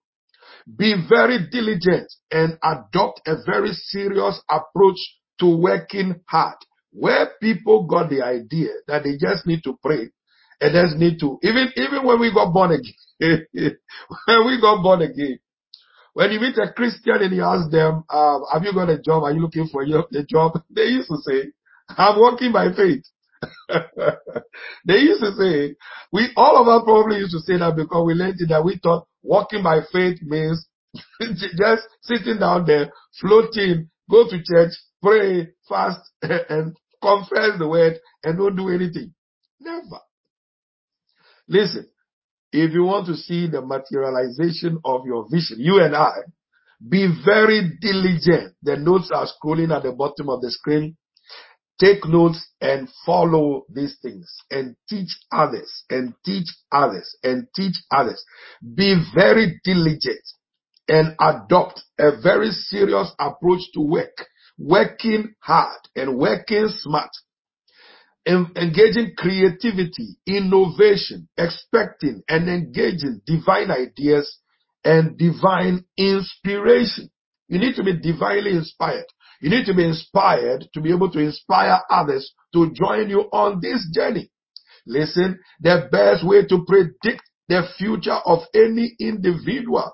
Be 0.76 0.94
very 1.08 1.48
diligent 1.50 2.12
and 2.30 2.58
adopt 2.62 3.22
a 3.26 3.36
very 3.44 3.72
serious 3.72 4.40
approach 4.48 4.98
to 5.40 5.56
working 5.56 6.20
hard. 6.28 6.56
Where 6.92 7.30
people 7.40 7.86
got 7.86 8.10
the 8.10 8.22
idea 8.22 8.70
that 8.88 9.04
they 9.04 9.16
just 9.16 9.46
need 9.46 9.62
to 9.64 9.78
pray 9.82 10.10
and 10.60 10.72
just 10.74 10.98
need 10.98 11.20
to, 11.20 11.38
even, 11.42 11.72
even 11.76 12.04
when 12.04 12.20
we 12.20 12.32
got 12.32 12.52
born 12.52 12.72
again, 12.72 13.46
when 13.52 14.46
we 14.46 14.60
got 14.60 14.82
born 14.82 15.02
again, 15.02 15.38
when 16.14 16.32
you 16.32 16.40
meet 16.40 16.58
a 16.58 16.72
Christian 16.72 17.22
and 17.22 17.34
you 17.34 17.44
ask 17.44 17.70
them, 17.70 18.04
um, 18.10 18.44
have 18.52 18.64
you 18.64 18.72
got 18.74 18.90
a 18.90 18.98
job? 18.98 19.22
Are 19.22 19.32
you 19.32 19.40
looking 19.40 19.68
for 19.68 19.82
a 19.82 20.24
job? 20.24 20.60
They 20.74 20.86
used 20.86 21.08
to 21.08 21.16
say, 21.18 21.52
I'm 21.96 22.18
walking 22.18 22.52
by 22.52 22.72
faith. 22.72 23.04
they 24.84 24.98
used 24.98 25.22
to 25.22 25.32
say, 25.32 25.76
we, 26.12 26.30
all 26.36 26.60
of 26.60 26.68
us 26.68 26.82
probably 26.84 27.18
used 27.18 27.32
to 27.32 27.40
say 27.40 27.58
that 27.58 27.76
because 27.76 28.04
we 28.04 28.14
learned 28.14 28.40
it 28.40 28.48
that 28.48 28.64
we 28.64 28.78
thought 28.82 29.06
walking 29.22 29.62
by 29.62 29.80
faith 29.92 30.18
means 30.22 30.66
just 31.20 31.82
sitting 32.02 32.38
down 32.38 32.66
there, 32.66 32.90
floating, 33.20 33.88
go 34.10 34.28
to 34.28 34.42
church, 34.42 34.72
pray, 35.02 35.48
fast, 35.70 36.00
and 36.22 36.76
confess 37.00 37.58
the 37.58 37.68
word 37.68 37.98
and 38.22 38.36
don't 38.36 38.56
do 38.56 38.68
anything. 38.68 39.14
Never. 39.60 40.00
Listen, 41.48 41.88
if 42.52 42.72
you 42.72 42.84
want 42.84 43.06
to 43.06 43.16
see 43.16 43.46
the 43.48 43.62
materialization 43.62 44.78
of 44.84 45.06
your 45.06 45.26
vision, 45.30 45.58
you 45.60 45.80
and 45.80 45.94
I, 45.94 46.12
be 46.86 47.08
very 47.24 47.78
diligent. 47.80 48.54
The 48.62 48.76
notes 48.76 49.10
are 49.14 49.26
scrolling 49.26 49.74
at 49.74 49.82
the 49.82 49.92
bottom 49.92 50.28
of 50.28 50.40
the 50.40 50.50
screen. 50.50 50.96
Take 51.78 52.06
notes 52.06 52.46
and 52.60 52.88
follow 53.06 53.64
these 53.72 53.96
things 54.02 54.30
and 54.50 54.76
teach 54.88 55.08
others 55.32 55.84
and 55.88 56.14
teach 56.24 56.46
others 56.70 57.16
and 57.22 57.46
teach 57.54 57.74
others. 57.90 58.22
Be 58.74 59.02
very 59.14 59.60
diligent 59.64 60.20
and 60.88 61.14
adopt 61.20 61.82
a 61.98 62.20
very 62.20 62.50
serious 62.50 63.12
approach 63.18 63.60
to 63.74 63.80
work, 63.80 64.26
working 64.60 65.34
hard 65.40 65.80
and 65.96 66.18
working 66.18 66.68
smart 66.68 67.10
engaging 68.26 69.12
creativity, 69.16 70.16
innovation, 70.26 71.28
expecting 71.36 72.22
and 72.28 72.48
engaging 72.48 73.20
divine 73.26 73.70
ideas 73.70 74.38
and 74.84 75.16
divine 75.18 75.84
inspiration. 75.96 77.10
You 77.48 77.58
need 77.58 77.76
to 77.76 77.82
be 77.82 77.98
divinely 77.98 78.52
inspired. 78.52 79.06
You 79.40 79.50
need 79.50 79.66
to 79.66 79.74
be 79.74 79.86
inspired 79.86 80.66
to 80.74 80.80
be 80.80 80.92
able 80.92 81.10
to 81.10 81.18
inspire 81.18 81.80
others 81.90 82.32
to 82.52 82.72
join 82.72 83.08
you 83.08 83.22
on 83.32 83.60
this 83.60 83.86
journey. 83.94 84.30
Listen, 84.86 85.38
the 85.60 85.88
best 85.90 86.26
way 86.26 86.44
to 86.46 86.64
predict 86.66 87.22
the 87.48 87.62
future 87.78 88.18
of 88.24 88.40
any 88.54 88.94
individual 89.00 89.92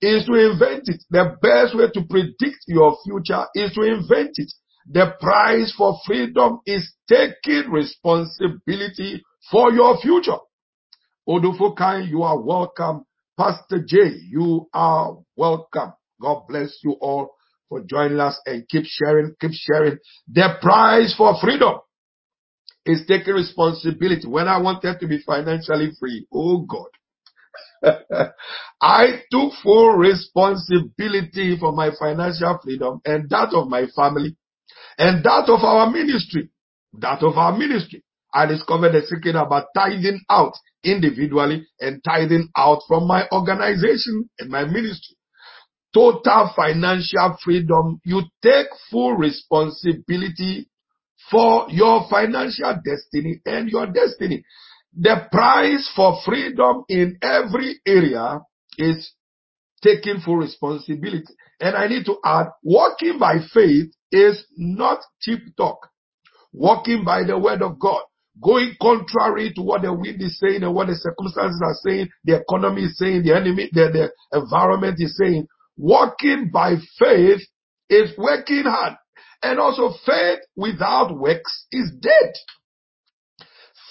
is 0.00 0.26
to 0.26 0.34
invent 0.34 0.88
it. 0.88 1.02
The 1.10 1.36
best 1.42 1.76
way 1.76 1.88
to 1.92 2.06
predict 2.08 2.64
your 2.66 2.96
future 3.04 3.46
is 3.54 3.72
to 3.74 3.82
invent 3.82 4.32
it. 4.34 4.52
The 4.90 5.14
price 5.20 5.74
for 5.76 5.98
freedom 6.06 6.60
is 6.66 6.92
taking 7.08 7.70
responsibility 7.70 9.22
for 9.50 9.72
your 9.72 9.98
future. 10.00 10.38
Odufokai, 11.28 12.08
you 12.08 12.22
are 12.22 12.40
welcome. 12.40 13.04
Pastor 13.36 13.84
J, 13.86 13.96
you 14.30 14.68
are 14.72 15.18
welcome. 15.36 15.92
God 16.20 16.42
bless 16.48 16.78
you 16.82 16.92
all 17.00 17.30
for 17.68 17.82
joining 17.82 18.18
us 18.18 18.40
and 18.46 18.66
keep 18.68 18.84
sharing, 18.86 19.34
keep 19.40 19.52
sharing. 19.52 19.98
The 20.32 20.56
price 20.60 21.14
for 21.16 21.34
freedom 21.40 21.74
is 22.86 23.04
taking 23.06 23.34
responsibility. 23.34 24.26
When 24.26 24.48
I 24.48 24.58
wanted 24.58 24.98
to 25.00 25.06
be 25.06 25.18
financially 25.18 25.92
free, 26.00 26.26
oh 26.32 26.64
God, 26.64 26.88
I 28.80 29.22
took 29.30 29.52
full 29.62 29.96
responsibility 29.96 31.56
for 31.58 31.72
my 31.72 31.90
financial 31.98 32.58
freedom 32.62 33.00
and 33.04 33.28
that 33.30 33.52
of 33.52 33.68
my 33.68 33.86
family 33.94 34.36
and 34.98 35.24
that 35.24 35.48
of 35.48 35.64
our 35.64 35.90
ministry, 35.90 36.50
that 37.00 37.22
of 37.22 37.36
our 37.36 37.56
ministry. 37.56 38.04
I 38.32 38.46
discovered 38.46 38.94
a 38.94 39.06
secret 39.06 39.34
about 39.34 39.66
tithing 39.74 40.20
out 40.30 40.52
individually 40.84 41.66
and 41.80 42.02
tithing 42.04 42.48
out 42.56 42.82
from 42.86 43.06
my 43.06 43.26
organization 43.32 44.28
and 44.38 44.50
my 44.50 44.64
ministry. 44.64 45.16
Total 45.94 46.52
financial 46.54 47.36
freedom. 47.42 48.00
You 48.04 48.22
take 48.42 48.66
full 48.90 49.14
responsibility 49.14 50.68
for 51.30 51.66
your 51.70 52.06
financial 52.08 52.74
destiny 52.84 53.40
and 53.46 53.68
your 53.68 53.86
destiny. 53.86 54.44
The 54.96 55.26
price 55.32 55.90
for 55.96 56.18
freedom 56.24 56.84
in 56.88 57.18
every 57.22 57.80
area 57.86 58.40
is 58.78 59.12
taking 59.82 60.20
full 60.20 60.36
responsibility. 60.36 61.34
And 61.60 61.76
I 61.76 61.88
need 61.88 62.06
to 62.06 62.16
add, 62.24 62.46
walking 62.62 63.18
by 63.18 63.38
faith 63.52 63.92
is 64.10 64.44
not 64.56 65.00
cheap 65.20 65.40
talk. 65.56 65.88
Walking 66.52 67.04
by 67.04 67.24
the 67.24 67.38
word 67.38 67.62
of 67.62 67.78
God, 67.78 68.02
going 68.42 68.74
contrary 68.80 69.52
to 69.54 69.62
what 69.62 69.82
the 69.82 69.92
wind 69.92 70.22
is 70.22 70.38
saying 70.38 70.62
and 70.62 70.74
what 70.74 70.86
the 70.86 70.94
circumstances 70.94 71.60
are 71.62 71.76
saying, 71.84 72.08
the 72.24 72.40
economy 72.40 72.84
is 72.84 72.96
saying, 72.96 73.22
the 73.24 73.34
enemy, 73.36 73.68
the, 73.72 74.10
the 74.32 74.38
environment 74.38 74.96
is 74.98 75.16
saying. 75.16 75.46
Walking 75.76 76.50
by 76.52 76.76
faith 76.98 77.40
is 77.88 78.16
working 78.16 78.64
hard. 78.64 78.94
And 79.42 79.60
also 79.60 79.94
faith 80.04 80.40
without 80.56 81.16
works 81.16 81.66
is 81.70 81.92
dead. 82.00 82.32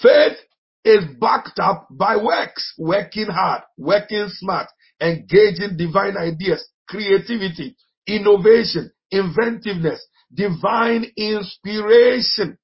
Faith 0.02 0.36
is 0.84 1.04
backed 1.20 1.58
up 1.58 1.88
by 1.90 2.16
works, 2.16 2.74
working 2.78 3.26
hard, 3.26 3.62
working 3.76 4.28
smart, 4.30 4.68
engaging 5.00 5.76
divine 5.76 6.16
ideas, 6.16 6.66
creativity, 6.88 7.76
innovation, 8.06 8.90
inventiveness, 9.10 10.04
divine 10.34 11.06
inspiration. 11.16 12.58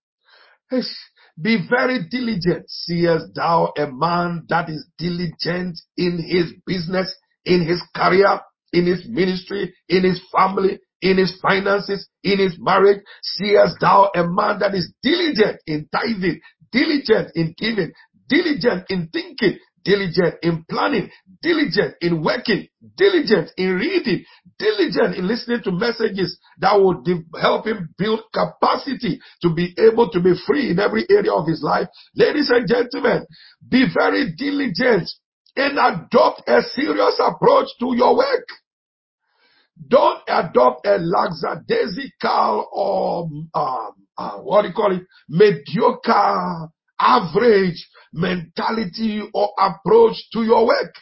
Be 1.41 1.67
very 1.69 2.07
diligent. 2.09 2.69
Seest 2.69 3.35
thou 3.35 3.73
a 3.77 3.91
man 3.91 4.45
that 4.49 4.69
is 4.69 4.87
diligent 4.99 5.79
in 5.97 6.19
his 6.19 6.53
business, 6.65 7.15
in 7.45 7.67
his 7.67 7.83
career, 7.95 8.41
in 8.73 8.87
his 8.87 9.05
ministry, 9.09 9.75
in 9.89 10.05
his 10.05 10.21
family, 10.33 10.79
in 11.03 11.19
his 11.19 11.39
finances, 11.41 12.09
in 12.23 12.39
his 12.39 12.57
marriage? 12.59 13.01
Seest 13.23 13.81
thou 13.81 14.11
a 14.15 14.23
man 14.27 14.61
that 14.61 14.75
is 14.75 14.93
diligent 15.03 15.59
in 15.67 15.89
tithing, 15.93 16.41
diligent 16.71 17.31
in 17.35 17.55
giving, 17.59 17.93
diligent 18.29 18.85
in 18.89 19.09
thinking, 19.13 19.59
diligent 19.85 20.35
in 20.43 20.65
planning, 20.69 21.11
diligent 21.43 21.95
in 22.01 22.23
working, 22.23 22.67
diligent 22.97 23.51
in 23.57 23.75
reading, 23.75 24.25
diligent 24.59 25.17
in 25.17 25.29
listening 25.29 25.63
to 25.63 25.71
messages 25.71 26.39
that 26.59 26.75
will 26.75 27.03
help 27.41 27.67
him 27.67 27.89
build 27.99 28.21
capacity 28.33 29.21
to 29.43 29.55
be 29.55 29.75
able 29.79 30.11
to 30.11 30.21
be 30.21 30.35
free 30.47 30.71
in 30.71 30.79
every 30.81 31.05
area 31.11 31.33
of 31.33 31.47
his 31.47 31.63
life. 31.63 31.87
Ladies 32.17 32.51
and 32.51 32.69
gentlemen, 32.69 33.27
be 33.69 33.87
very 33.93 34.33
diligent 34.37 35.09
and 35.57 35.79
adopt 35.79 36.49
a 36.49 36.63
serious 36.63 37.21
approach 37.21 37.69
to 37.81 37.95
your 37.95 38.17
work. 38.17 38.47
Don't 39.89 40.23
adopt 40.29 40.87
a 40.87 40.99
lackadaisical 40.99 42.69
or 42.73 43.29
um, 43.55 43.95
uh, 44.17 44.39
what 44.39 44.63
do 44.63 44.69
you 44.69 44.75
call 44.75 44.95
it, 44.97 45.03
mediocre, 45.29 46.69
average 47.01 47.89
mentality 48.13 49.23
or 49.33 49.51
approach 49.59 50.17
to 50.33 50.43
your 50.43 50.67
work. 50.67 50.95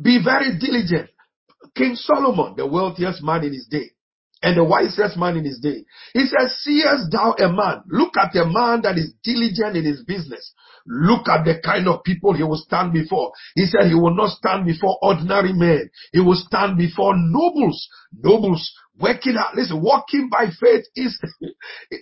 Be 0.00 0.20
very 0.22 0.58
diligent. 0.58 1.10
King 1.74 1.94
Solomon, 1.96 2.54
the 2.56 2.66
wealthiest 2.66 3.22
man 3.22 3.44
in 3.44 3.52
his 3.52 3.66
day, 3.66 3.90
and 4.42 4.56
the 4.56 4.64
wisest 4.64 5.16
man 5.16 5.36
in 5.36 5.44
his 5.44 5.58
day. 5.58 5.84
He 6.12 6.20
says, 6.26 6.56
seest 6.60 7.10
thou 7.10 7.34
a 7.38 7.52
man? 7.52 7.82
Look 7.88 8.14
at 8.16 8.34
a 8.36 8.46
man 8.46 8.82
that 8.82 8.96
is 8.96 9.14
diligent 9.22 9.76
in 9.76 9.84
his 9.84 10.04
business. 10.04 10.52
Look 10.86 11.28
at 11.28 11.44
the 11.44 11.60
kind 11.64 11.88
of 11.88 12.04
people 12.04 12.32
he 12.34 12.44
will 12.44 12.62
stand 12.64 12.92
before. 12.92 13.32
He 13.54 13.66
said 13.66 13.88
he 13.88 13.94
will 13.94 14.14
not 14.14 14.30
stand 14.30 14.66
before 14.66 14.98
ordinary 15.02 15.52
men. 15.52 15.90
He 16.12 16.20
will 16.20 16.36
stand 16.36 16.78
before 16.78 17.14
nobles. 17.16 17.88
Nobles 18.12 18.72
working 18.98 19.36
out. 19.36 19.54
Listen, 19.54 19.82
walking 19.82 20.28
by 20.30 20.46
faith 20.60 20.84
is, 20.94 21.20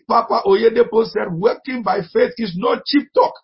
Papa 0.09 0.43
Oyedepo 0.47 1.05
said, 1.07 1.33
working 1.33 1.83
by 1.83 2.01
faith 2.13 2.33
is 2.39 2.55
not 2.57 2.85
cheap 2.87 3.09
talk. 3.15 3.35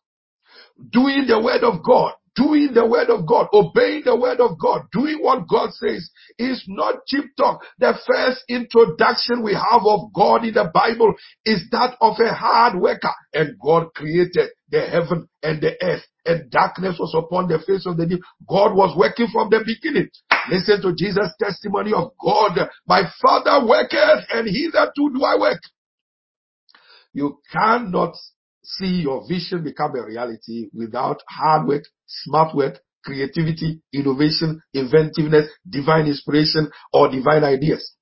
Doing 0.90 1.26
the 1.26 1.40
word 1.40 1.62
of 1.62 1.84
God 1.84 2.14
doing 2.36 2.72
the 2.74 2.86
word 2.86 3.10
of 3.10 3.26
God, 3.26 3.48
obeying 3.52 4.02
the 4.04 4.16
word 4.16 4.40
of 4.40 4.58
God, 4.58 4.82
doing 4.92 5.18
what 5.20 5.48
God 5.48 5.72
says 5.72 6.10
is 6.38 6.64
not 6.68 7.06
cheap 7.06 7.24
talk. 7.36 7.62
The 7.78 7.94
first 8.06 8.44
introduction 8.48 9.42
we 9.42 9.54
have 9.54 9.82
of 9.84 10.12
God 10.14 10.44
in 10.44 10.54
the 10.54 10.70
Bible 10.72 11.14
is 11.44 11.62
that 11.72 11.96
of 12.00 12.14
a 12.20 12.32
hard 12.32 12.80
worker. 12.80 13.12
And 13.32 13.56
God 13.62 13.94
created 13.94 14.50
the 14.70 14.80
heaven 14.82 15.28
and 15.42 15.60
the 15.60 15.76
earth 15.82 16.02
and 16.24 16.50
darkness 16.50 16.96
was 16.98 17.14
upon 17.16 17.48
the 17.48 17.58
face 17.66 17.86
of 17.86 17.96
the 17.96 18.06
deep. 18.06 18.20
God 18.48 18.74
was 18.74 18.96
working 18.96 19.28
from 19.32 19.50
the 19.50 19.64
beginning. 19.64 20.08
Listen 20.50 20.82
to 20.82 20.94
Jesus' 20.94 21.34
testimony 21.38 21.92
of 21.92 22.12
God. 22.22 22.68
My 22.86 23.02
father 23.20 23.66
worketh 23.66 24.26
and 24.32 24.46
hitherto 24.46 25.10
do 25.14 25.24
I 25.24 25.38
work. 25.38 25.60
You 27.12 27.38
cannot 27.52 28.14
see 28.62 29.02
your 29.02 29.26
vision 29.28 29.64
become 29.64 29.96
a 29.96 30.04
reality 30.04 30.68
without 30.72 31.22
hard 31.28 31.66
work, 31.66 31.84
smart 32.06 32.54
work, 32.54 32.80
creativity, 33.04 33.80
innovation, 33.92 34.60
inventiveness, 34.74 35.48
divine 35.68 36.06
inspiration, 36.06 36.70
or 36.92 37.10
divine 37.10 37.44
ideas. 37.44 37.94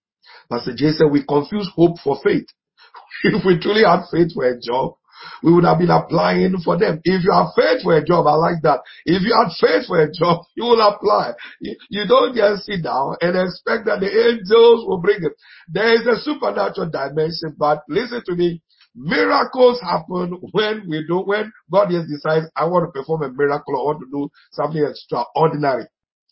Pastor 0.50 0.74
Jay 0.74 0.90
said 0.92 1.10
we 1.10 1.24
confuse 1.24 1.70
hope 1.74 1.98
for 2.02 2.18
faith. 2.22 2.46
if 3.24 3.44
we 3.44 3.58
truly 3.58 3.84
had 3.84 4.04
faith 4.10 4.32
for 4.34 4.44
a 4.44 4.60
job, 4.60 4.94
we 5.42 5.52
would 5.52 5.64
have 5.64 5.78
been 5.78 5.90
applying 5.90 6.56
for 6.64 6.78
them. 6.78 7.00
If 7.04 7.24
you 7.24 7.32
have 7.32 7.48
faith 7.56 7.82
for 7.82 7.96
a 7.96 8.04
job, 8.04 8.26
I 8.26 8.34
like 8.34 8.62
that. 8.62 8.80
If 9.04 9.22
you 9.22 9.34
have 9.34 9.52
faith 9.58 9.86
for 9.86 10.00
a 10.00 10.10
job, 10.10 10.44
you 10.56 10.64
will 10.64 10.80
apply. 10.80 11.32
You 11.60 12.06
don't 12.06 12.34
just 12.34 12.66
sit 12.66 12.82
down 12.82 13.16
and 13.20 13.36
expect 13.36 13.86
that 13.86 14.00
the 14.00 14.10
angels 14.10 14.86
will 14.86 15.00
bring 15.00 15.18
it. 15.22 15.32
There 15.68 15.94
is 15.94 16.06
a 16.06 16.20
supernatural 16.22 16.90
dimension, 16.90 17.54
but 17.58 17.82
listen 17.88 18.22
to 18.26 18.34
me. 18.34 18.62
Miracles 19.00 19.80
happen 19.80 20.40
when 20.50 20.88
we 20.88 21.04
do, 21.06 21.20
when 21.20 21.52
God 21.70 21.90
just 21.90 22.08
decides, 22.08 22.46
I 22.56 22.64
want 22.64 22.86
to 22.86 22.98
perform 22.98 23.22
a 23.22 23.30
miracle, 23.30 23.78
I 23.78 23.84
want 23.84 24.00
to 24.00 24.06
do 24.10 24.28
something 24.50 24.82
extraordinary. 24.82 25.84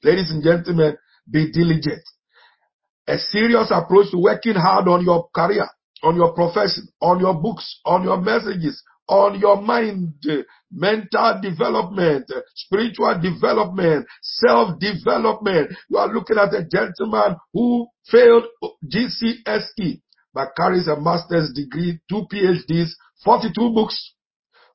Ladies 0.02 0.32
and 0.32 0.42
gentlemen, 0.42 0.96
be 1.30 1.52
diligent. 1.52 2.02
A 3.06 3.18
serious 3.18 3.70
approach 3.70 4.10
to 4.10 4.18
working 4.18 4.56
hard 4.56 4.88
on 4.88 5.04
your 5.04 5.28
career, 5.32 5.68
on 6.02 6.16
your 6.16 6.34
profession, 6.34 6.88
on 7.00 7.20
your 7.20 7.34
books, 7.40 7.80
on 7.84 8.02
your 8.02 8.20
messages, 8.20 8.82
on 9.08 9.38
your 9.38 9.62
mind, 9.62 10.14
mental 10.72 11.40
development, 11.40 12.26
spiritual 12.56 13.20
development, 13.22 14.06
self-development. 14.22 15.70
You 15.88 15.98
are 15.98 16.12
looking 16.12 16.36
at 16.36 16.52
a 16.52 16.64
gentleman 16.64 17.36
who 17.52 17.86
failed 18.10 18.46
GCSE 18.84 20.00
but 20.36 20.54
carries 20.54 20.86
a 20.86 21.00
master's 21.00 21.50
degree, 21.54 21.98
two 22.10 22.26
PhDs, 22.30 22.90
42 23.24 23.72
books, 23.72 24.12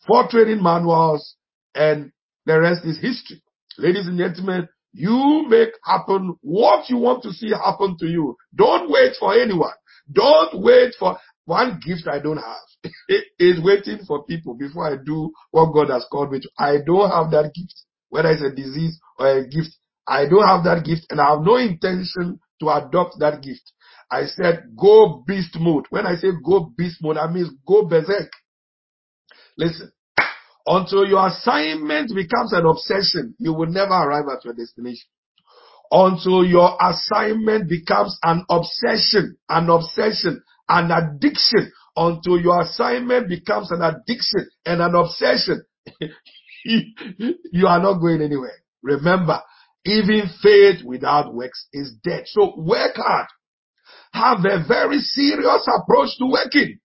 four 0.08 0.28
training 0.28 0.64
manuals, 0.64 1.36
and 1.76 2.12
the 2.48 2.60
rest 2.60 2.84
is 2.84 2.98
history. 3.00 3.44
Ladies 3.78 4.08
and 4.08 4.18
gentlemen, 4.18 4.68
you 4.92 5.46
make 5.48 5.70
happen 5.86 6.36
what 6.42 6.90
you 6.90 6.98
want 6.98 7.22
to 7.22 7.32
see 7.32 7.52
happen 7.52 7.96
to 8.00 8.08
you. 8.08 8.36
Don't 8.56 8.90
wait 8.90 9.14
for 9.20 9.36
anyone. 9.36 9.76
Don't 10.12 10.64
wait 10.64 10.96
for 10.98 11.20
one 11.46 11.80
gift 11.86 12.08
I 12.08 12.18
don't 12.18 12.38
have. 12.38 12.92
is 13.38 13.62
waiting 13.64 14.00
for 14.08 14.26
people 14.26 14.56
before 14.56 14.92
I 14.92 14.96
do 15.06 15.32
what 15.52 15.74
God 15.74 15.92
has 15.92 16.08
called 16.12 16.32
me 16.32 16.40
to. 16.40 16.50
I 16.58 16.78
don't 16.84 17.12
have 17.12 17.30
that 17.32 17.52
gift, 17.54 17.76
whether 18.10 18.32
it's 18.32 18.42
a 18.42 18.50
disease 18.50 19.00
or 19.20 19.28
a 19.28 19.48
gift. 19.48 19.78
I 20.08 20.26
don't 20.26 20.48
have 20.48 20.64
that 20.64 20.84
gift 20.86 21.06
and 21.12 21.22
I 21.22 21.30
have 21.30 21.44
no 21.44 21.58
intention 21.58 22.40
to 22.62 22.70
adopt 22.70 23.20
that 23.20 23.44
gift. 23.44 23.72
I 24.12 24.26
said 24.26 24.76
go 24.78 25.24
beast 25.26 25.58
mode. 25.58 25.86
When 25.90 26.06
I 26.06 26.16
say 26.16 26.28
go 26.44 26.72
beast 26.78 26.98
mode, 27.02 27.18
I 27.18 27.32
mean 27.32 27.58
go 27.66 27.86
berserk. 27.86 28.30
Listen, 29.58 29.92
until 30.66 31.08
your 31.08 31.28
assignment 31.28 32.14
becomes 32.14 32.52
an 32.52 32.66
obsession, 32.66 33.36
you 33.40 33.54
will 33.54 33.68
never 33.68 33.94
arrive 33.94 34.26
at 34.32 34.44
your 34.44 34.54
destination. 34.54 35.08
Until 35.90 36.46
your 36.46 36.78
assignment 36.82 37.70
becomes 37.70 38.18
an 38.24 38.46
obsession, 38.50 39.38
an 39.50 39.70
obsession, 39.70 40.42
an 40.68 40.92
addiction, 40.92 41.72
until 41.96 42.40
your 42.40 42.62
assignment 42.62 43.28
becomes 43.30 43.72
an 43.72 43.82
addiction 43.82 44.50
and 44.66 44.82
an 44.82 44.96
obsession, 44.96 45.64
you 46.66 47.68
are 47.68 47.82
not 47.82 48.00
going 48.00 48.22
anywhere. 48.22 48.56
Remember, 48.84 49.42
even 49.86 50.30
faith 50.42 50.84
without 50.86 51.34
works 51.34 51.68
is 51.74 51.94
dead. 52.04 52.24
So 52.26 52.54
work 52.58 52.96
hard 52.96 53.28
have 54.14 54.40
a 54.40 54.64
very 54.68 55.00
serious 55.00 55.68
approach 55.68 56.10
to 56.20 56.26
working. 56.26 56.80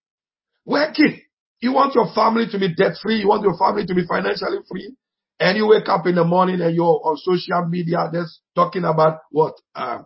Working. 0.65 1.21
You 1.61 1.73
want 1.73 1.95
your 1.95 2.13
family 2.15 2.47
to 2.51 2.59
be 2.59 2.75
debt 2.75 2.93
free. 3.03 3.17
You 3.17 3.29
want 3.29 3.43
your 3.43 3.57
family 3.59 3.87
to 3.87 3.95
be 3.95 4.07
financially 4.07 4.59
free. 4.71 4.95
And 5.39 5.57
you 5.57 5.69
wake 5.69 5.89
up 5.89 6.07
in 6.07 6.15
the 6.15 6.25
morning 6.25 6.61
and 6.61 6.75
you're 6.75 7.01
on 7.05 7.17
social 7.17 7.67
media 7.69 8.11
just 8.13 8.41
talking 8.55 8.85
about 8.85 9.21
what? 9.31 9.55
Uh, 9.75 10.01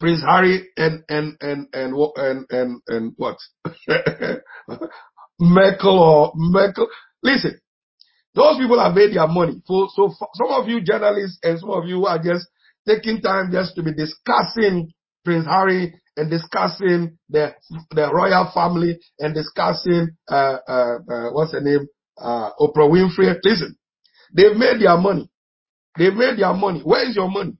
Prince 0.00 0.22
Harry 0.26 0.68
and, 0.76 1.02
and, 1.08 1.36
and, 1.40 1.68
and, 1.72 1.94
and, 2.16 2.46
and, 2.50 2.80
and 2.88 3.12
what? 3.16 3.36
Merkel 5.40 5.98
or 5.98 6.32
Merkel. 6.34 6.88
Listen, 7.22 7.58
those 8.34 8.58
people 8.58 8.80
have 8.80 8.94
made 8.94 9.14
their 9.14 9.28
money. 9.28 9.62
So, 9.64 9.88
so 9.94 10.14
some 10.34 10.50
of 10.50 10.68
you 10.68 10.82
journalists 10.82 11.38
and 11.42 11.58
some 11.58 11.70
of 11.70 11.86
you 11.86 12.06
are 12.06 12.18
just 12.18 12.46
taking 12.86 13.20
time 13.20 13.50
just 13.52 13.76
to 13.76 13.82
be 13.82 13.94
discussing 13.94 14.92
Prince 15.24 15.46
Harry 15.46 15.94
and 16.16 16.30
discussing 16.30 17.18
the 17.28 17.54
the 17.90 18.12
royal 18.12 18.50
family 18.54 18.98
and 19.18 19.34
discussing 19.34 20.08
uh, 20.28 20.56
uh, 20.68 20.98
uh, 21.10 21.30
what's 21.32 21.52
her 21.52 21.60
name 21.60 21.86
uh, 22.18 22.50
Oprah 22.60 22.88
Winfrey. 22.88 23.34
Listen, 23.42 23.76
they've 24.34 24.56
made 24.56 24.80
their 24.80 24.96
money. 24.96 25.28
They've 25.98 26.14
made 26.14 26.38
their 26.38 26.52
money. 26.54 26.80
Where 26.84 27.08
is 27.08 27.16
your 27.16 27.30
money? 27.30 27.56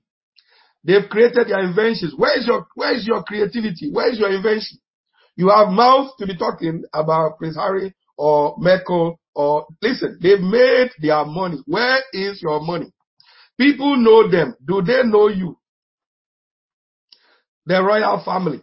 They've 0.83 1.09
created 1.09 1.47
their 1.49 1.63
inventions. 1.63 2.13
Where 2.15 2.37
is 2.37 2.45
your 2.47 2.65
where 2.75 2.95
is 2.95 3.05
your 3.07 3.23
creativity? 3.23 3.89
Where 3.91 4.11
is 4.11 4.19
your 4.19 4.31
invention? 4.31 4.77
You 5.35 5.49
have 5.49 5.69
mouth 5.69 6.11
to 6.19 6.27
be 6.27 6.37
talking 6.37 6.83
about 6.93 7.37
Prince 7.37 7.57
Harry 7.57 7.93
or 8.17 8.55
Merkel 8.57 9.19
or 9.33 9.65
listen. 9.81 10.17
They've 10.21 10.39
made 10.39 10.91
their 11.01 11.25
money. 11.25 11.57
Where 11.65 11.99
is 12.13 12.41
your 12.41 12.61
money? 12.61 12.91
People 13.59 13.97
know 13.97 14.29
them. 14.29 14.55
Do 14.65 14.81
they 14.81 15.01
know 15.03 15.27
you? 15.27 15.57
The 17.65 17.81
royal 17.83 18.21
family 18.23 18.61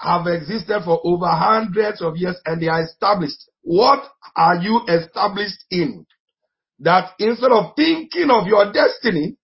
have 0.00 0.26
existed 0.26 0.82
for 0.84 1.00
over 1.04 1.26
hundreds 1.26 2.00
of 2.02 2.16
years 2.16 2.36
and 2.46 2.60
they 2.60 2.68
are 2.68 2.82
established. 2.82 3.48
What 3.62 4.04
are 4.36 4.56
you 4.56 4.82
established 4.88 5.64
in? 5.70 6.06
That 6.80 7.12
instead 7.18 7.50
of 7.52 7.74
thinking 7.76 8.30
of 8.30 8.46
your 8.46 8.72
destiny, 8.72 9.36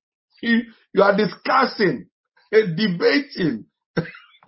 you, 0.43 0.61
you 0.95 1.03
are 1.03 1.17
discussing, 1.17 2.07
debating, 2.53 3.67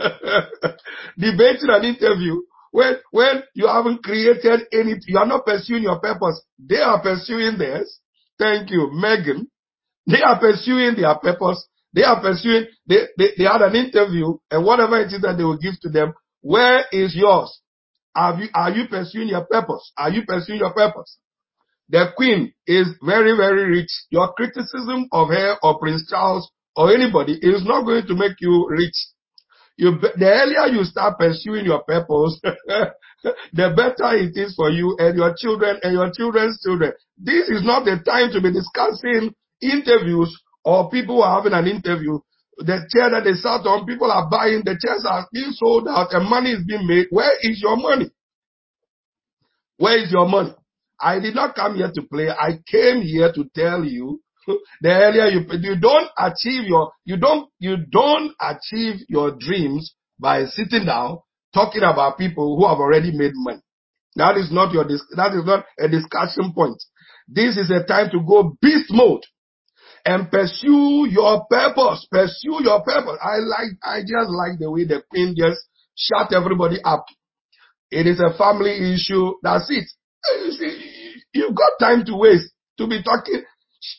debating 1.18 1.68
an 1.68 1.84
interview 1.84 2.40
when, 2.72 2.94
when 3.10 3.42
you 3.54 3.66
haven't 3.66 4.02
created 4.02 4.62
anything, 4.72 5.02
you 5.06 5.18
are 5.18 5.26
not 5.26 5.44
pursuing 5.44 5.82
your 5.82 6.00
purpose. 6.00 6.42
They 6.58 6.78
are 6.78 7.00
pursuing 7.02 7.58
theirs. 7.58 8.00
Thank 8.38 8.70
you, 8.70 8.90
Megan. 8.92 9.46
They 10.06 10.22
are 10.22 10.40
pursuing 10.40 10.96
their 10.96 11.14
purpose 11.16 11.68
they 11.94 12.02
are 12.02 12.20
pursuing, 12.20 12.66
they, 12.86 13.06
they, 13.18 13.30
they 13.36 13.44
had 13.44 13.62
an 13.62 13.76
interview 13.76 14.34
and 14.50 14.64
whatever 14.64 15.00
it 15.00 15.12
is 15.12 15.20
that 15.22 15.36
they 15.36 15.44
will 15.44 15.58
give 15.58 15.78
to 15.82 15.88
them, 15.88 16.14
where 16.40 16.84
is 16.90 17.14
yours? 17.14 17.60
Are 18.14 18.38
you, 18.40 18.48
are 18.54 18.70
you 18.70 18.88
pursuing 18.88 19.28
your 19.28 19.44
purpose? 19.44 19.92
Are 19.96 20.10
you 20.10 20.22
pursuing 20.26 20.60
your 20.60 20.72
purpose? 20.72 21.18
The 21.88 22.06
queen 22.16 22.52
is 22.66 22.88
very, 23.04 23.36
very 23.36 23.68
rich. 23.68 23.90
Your 24.10 24.32
criticism 24.32 25.08
of 25.12 25.28
her 25.28 25.56
or 25.62 25.78
Prince 25.78 26.08
Charles 26.08 26.50
or 26.76 26.94
anybody 26.94 27.38
is 27.40 27.64
not 27.64 27.84
going 27.84 28.06
to 28.06 28.14
make 28.14 28.36
you 28.40 28.66
rich. 28.68 28.96
You, 29.76 29.98
the 30.00 30.26
earlier 30.26 30.78
you 30.78 30.84
start 30.84 31.18
pursuing 31.18 31.64
your 31.64 31.82
purpose, 31.82 32.40
the 33.52 33.72
better 33.76 34.16
it 34.16 34.36
is 34.36 34.54
for 34.54 34.70
you 34.70 34.96
and 34.98 35.16
your 35.16 35.34
children 35.36 35.78
and 35.82 35.92
your 35.92 36.10
children's 36.12 36.60
children. 36.62 36.92
This 37.18 37.48
is 37.48 37.64
not 37.64 37.84
the 37.84 38.00
time 38.04 38.32
to 38.32 38.40
be 38.40 38.52
discussing 38.52 39.34
interviews 39.60 40.41
or 40.64 40.90
people 40.90 41.22
are 41.22 41.36
having 41.36 41.52
an 41.52 41.66
interview. 41.66 42.18
The 42.58 42.86
chair 42.92 43.10
that 43.10 43.24
they 43.24 43.32
sat 43.34 43.66
on, 43.66 43.86
people 43.86 44.10
are 44.10 44.28
buying, 44.30 44.62
the 44.64 44.78
chairs 44.78 45.04
are 45.08 45.26
being 45.32 45.52
sold 45.52 45.88
out 45.88 46.12
and 46.12 46.28
money 46.28 46.50
is 46.50 46.64
being 46.66 46.86
made. 46.86 47.06
Where 47.10 47.32
is 47.40 47.60
your 47.60 47.76
money? 47.76 48.10
Where 49.78 49.98
is 49.98 50.12
your 50.12 50.28
money? 50.28 50.54
I 51.00 51.18
did 51.18 51.34
not 51.34 51.56
come 51.56 51.74
here 51.76 51.90
to 51.92 52.02
play. 52.02 52.28
I 52.28 52.60
came 52.70 53.02
here 53.02 53.32
to 53.32 53.44
tell 53.54 53.84
you 53.84 54.20
the 54.80 54.90
earlier 54.90 55.26
you 55.26 55.40
you 55.60 55.76
don't 55.80 56.08
achieve 56.18 56.64
your 56.68 56.92
you 57.04 57.16
don't 57.16 57.48
you 57.58 57.76
don't 57.90 58.32
achieve 58.40 59.00
your 59.08 59.32
dreams 59.32 59.94
by 60.20 60.44
sitting 60.44 60.86
down 60.86 61.18
talking 61.52 61.82
about 61.82 62.18
people 62.18 62.56
who 62.56 62.66
have 62.68 62.78
already 62.78 63.10
made 63.12 63.32
money. 63.34 63.60
That 64.16 64.36
is 64.36 64.52
not 64.52 64.72
your 64.72 64.84
that 64.84 65.34
is 65.34 65.44
not 65.44 65.64
a 65.78 65.88
discussion 65.88 66.52
point. 66.54 66.82
This 67.26 67.56
is 67.56 67.70
a 67.70 67.84
time 67.84 68.10
to 68.10 68.20
go 68.20 68.56
beast 68.60 68.90
mode 68.90 69.22
and 70.04 70.30
pursue 70.30 71.06
your 71.10 71.46
purpose. 71.48 72.06
Pursue 72.10 72.62
your 72.62 72.82
purpose. 72.82 73.18
I 73.22 73.36
like 73.38 73.72
I 73.82 74.00
just 74.00 74.30
like 74.30 74.58
the 74.58 74.70
way 74.70 74.84
the 74.84 75.02
queen 75.10 75.34
just 75.36 75.60
shut 75.96 76.32
everybody 76.34 76.78
up. 76.84 77.06
It 77.90 78.06
is 78.06 78.20
a 78.20 78.36
family 78.36 78.94
issue. 78.94 79.34
That's 79.42 79.68
it. 79.70 79.84
You 80.44 80.52
see, 80.52 81.14
you've 81.34 81.54
got 81.54 81.78
time 81.78 82.04
to 82.06 82.16
waste 82.16 82.52
to 82.78 82.86
be 82.86 83.02
talking. 83.02 83.42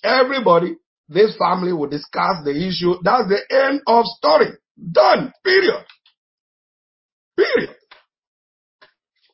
Everybody, 0.04 0.76
this 1.08 1.36
family 1.38 1.74
will 1.74 1.89
discuss 1.89 2.44
the 2.44 2.52
issue. 2.52 2.96
That's 3.04 3.28
the 3.28 3.42
end 3.50 3.82
of 3.86 4.06
story. 4.06 4.48
Done. 4.92 5.32
Period. 5.44 5.86
Period. 7.38 7.76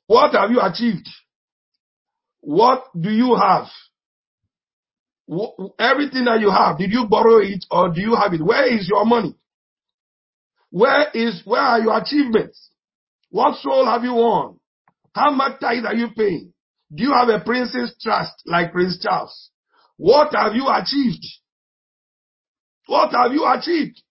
What 0.08 0.34
have 0.34 0.52
you 0.52 0.60
achieved? 0.60 1.08
What 2.42 2.86
do 3.00 3.12
you 3.12 3.36
have? 3.36 3.68
Everything 5.78 6.26
that 6.26 6.40
you 6.40 6.50
have, 6.50 6.78
did 6.78 6.92
you 6.92 7.06
borrow 7.08 7.38
it 7.38 7.64
or 7.70 7.94
do 7.94 8.02
you 8.02 8.16
have 8.16 8.34
it? 8.34 8.44
Where 8.44 8.66
is 8.66 8.88
your 8.90 9.06
money? 9.06 9.36
Where 10.72 11.08
is, 11.14 11.42
where 11.46 11.62
are 11.62 11.80
your 11.80 11.98
achievements? 11.98 12.70
What 13.30 13.58
soul 13.58 13.86
have 13.86 14.04
you 14.04 14.14
won? 14.16 14.60
How 15.14 15.32
much 15.32 15.60
tithe 15.60 15.86
are 15.86 15.96
you 15.96 16.10
paying? 16.16 16.54
Do 16.94 17.04
you 17.04 17.14
have 17.14 17.30
a 17.30 17.44
prince's 17.44 17.96
trust 18.02 18.34
like 18.46 18.72
Prince 18.72 19.00
Charles? 19.02 19.52
What 19.98 20.34
have 20.34 20.56
you 20.56 20.68
achieved? 20.68 21.26
What 22.88 23.12
have 23.12 23.32
you 23.32 23.46
achieved? 23.46 24.02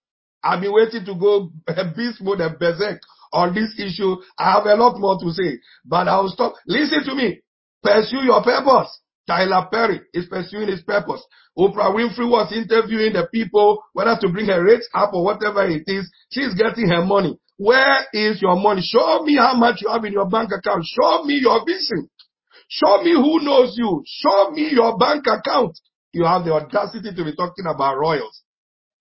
I've 0.43 0.61
been 0.61 0.73
waiting 0.73 1.05
to 1.05 1.15
go 1.15 1.51
beast 1.97 2.21
mode 2.21 2.41
and 2.41 2.59
berserk 2.59 3.01
on 3.33 3.55
this 3.55 3.75
issue. 3.79 4.17
I 4.39 4.53
have 4.53 4.67
a 4.67 4.75
lot 4.75 4.99
more 4.99 5.19
to 5.19 5.31
say, 5.33 5.59
but 5.85 6.07
I'll 6.07 6.29
stop. 6.29 6.55
Listen 6.67 7.05
to 7.05 7.15
me. 7.15 7.41
Pursue 7.83 8.25
your 8.25 8.43
purpose. 8.43 9.01
Tyler 9.29 9.69
Perry 9.71 10.01
is 10.15 10.27
pursuing 10.27 10.69
his 10.69 10.81
purpose. 10.83 11.23
Oprah 11.57 11.95
Winfrey 11.95 12.29
was 12.29 12.51
interviewing 12.51 13.13
the 13.13 13.29
people 13.31 13.83
whether 13.93 14.17
to 14.21 14.29
bring 14.31 14.47
her 14.47 14.65
rates 14.65 14.89
up 14.95 15.13
or 15.13 15.23
whatever 15.23 15.69
it 15.69 15.85
is. 15.87 16.11
She's 16.31 16.55
getting 16.55 16.89
her 16.89 17.05
money. 17.05 17.39
Where 17.59 18.07
is 18.15 18.41
your 18.41 18.57
money? 18.57 18.81
Show 18.83 19.23
me 19.25 19.37
how 19.37 19.55
much 19.55 19.83
you 19.83 19.91
have 19.91 20.05
in 20.05 20.13
your 20.13 20.29
bank 20.29 20.51
account. 20.57 20.85
Show 20.87 21.25
me 21.25 21.41
your 21.43 21.61
vision. 21.67 22.09
Show 22.69 23.03
me 23.03 23.13
who 23.13 23.45
knows 23.45 23.75
you. 23.77 24.03
Show 24.07 24.51
me 24.53 24.71
your 24.73 24.97
bank 24.97 25.25
account. 25.27 25.79
You 26.13 26.25
have 26.25 26.45
the 26.45 26.53
audacity 26.53 27.15
to 27.15 27.25
be 27.25 27.35
talking 27.37 27.67
about 27.67 27.99
royals. 27.99 28.43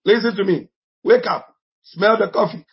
Listen 0.03 0.35
to 0.35 0.43
me. 0.43 0.67
Wake 1.03 1.25
up. 1.25 1.47
Smell 1.83 2.17
the 2.17 2.29
coffee. 2.29 2.65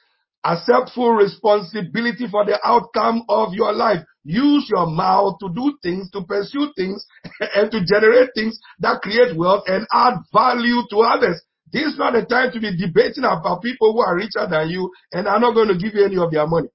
Accept 0.44 0.90
full 0.94 1.12
responsibility 1.12 2.26
for 2.30 2.44
the 2.44 2.58
outcome 2.64 3.22
of 3.28 3.54
your 3.54 3.72
life. 3.72 4.00
Use 4.24 4.68
your 4.68 4.86
mouth 4.86 5.38
to 5.40 5.48
do 5.54 5.76
things, 5.82 6.10
to 6.10 6.22
pursue 6.22 6.70
things, 6.76 7.04
and 7.56 7.70
to 7.70 7.84
generate 7.84 8.30
things 8.34 8.58
that 8.80 9.00
create 9.00 9.36
wealth 9.36 9.64
and 9.66 9.86
add 9.92 10.14
value 10.32 10.82
to 10.90 10.98
others. 10.98 11.40
This 11.72 11.86
is 11.86 11.98
not 11.98 12.12
the 12.12 12.24
time 12.24 12.52
to 12.52 12.60
be 12.60 12.76
debating 12.76 13.24
about 13.24 13.62
people 13.62 13.92
who 13.92 14.00
are 14.00 14.14
richer 14.14 14.46
than 14.48 14.68
you 14.68 14.92
and 15.12 15.26
are 15.26 15.40
not 15.40 15.54
going 15.54 15.68
to 15.68 15.76
give 15.76 15.94
you 15.94 16.04
any 16.04 16.16
of 16.18 16.30
their 16.30 16.46
money. 16.46 16.68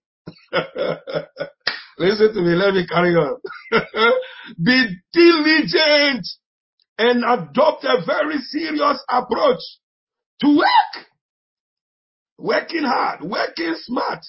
Listen 1.97 2.33
to 2.33 2.41
me. 2.41 2.55
Let 2.55 2.73
me 2.73 2.87
carry 2.87 3.15
on. 3.15 3.39
Be 4.63 4.95
diligent 5.13 6.27
and 6.97 7.23
adopt 7.23 7.85
a 7.85 8.03
very 8.05 8.39
serious 8.39 9.03
approach 9.09 9.61
to 10.41 10.57
work. 10.57 11.05
Working 12.39 12.83
hard, 12.85 13.21
working 13.21 13.75
smart. 13.83 14.19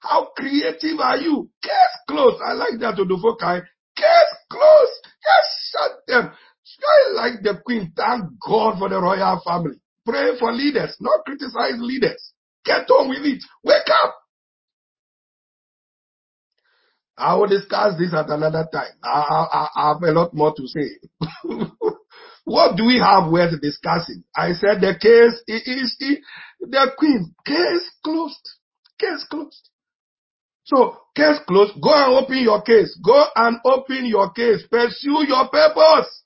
How 0.00 0.30
creative 0.34 0.98
are 1.00 1.18
you? 1.18 1.50
Case 1.62 1.96
close. 2.08 2.40
I 2.44 2.54
like 2.54 2.80
that 2.80 2.96
to 2.96 3.04
the 3.04 3.18
foci. 3.20 3.60
Case 3.94 4.34
close. 4.50 4.94
Just 5.20 5.50
shut 5.72 5.92
them. 6.06 6.32
I 6.80 7.12
like 7.12 7.42
the 7.42 7.60
queen. 7.64 7.92
Thank 7.94 8.24
God 8.46 8.78
for 8.78 8.88
the 8.88 9.00
royal 9.00 9.40
family. 9.44 9.76
Pray 10.06 10.38
for 10.38 10.52
leaders, 10.52 10.96
not 11.00 11.24
criticize 11.26 11.78
leaders. 11.78 12.32
Get 12.64 12.88
on 12.90 13.10
with 13.10 13.24
it. 13.24 13.42
Wake 13.62 13.90
up. 14.02 14.14
I 17.18 17.34
will 17.34 17.48
discuss 17.48 17.98
this 17.98 18.14
at 18.14 18.30
another 18.30 18.66
time. 18.72 18.92
I, 19.02 19.08
I, 19.52 19.68
I 19.74 19.88
have 19.88 20.02
a 20.02 20.12
lot 20.12 20.32
more 20.32 20.54
to 20.54 20.66
say. 20.66 20.88
what 22.48 22.76
do 22.76 22.86
we 22.86 22.98
have 22.98 23.30
worth 23.30 23.60
discussing? 23.60 24.24
I 24.34 24.52
said 24.52 24.80
the 24.80 24.96
case 24.98 25.36
is 25.46 25.96
the 26.60 26.90
queen. 26.96 27.34
Case 27.44 27.90
closed. 28.02 28.48
Case 28.98 29.24
closed. 29.30 29.68
So, 30.64 30.96
case 31.14 31.38
closed. 31.46 31.74
Go 31.80 31.92
and 31.92 32.14
open 32.24 32.38
your 32.38 32.62
case. 32.62 32.98
Go 33.04 33.24
and 33.36 33.58
open 33.64 34.06
your 34.06 34.30
case. 34.32 34.66
Pursue 34.70 35.26
your 35.28 35.48
purpose. 35.48 36.22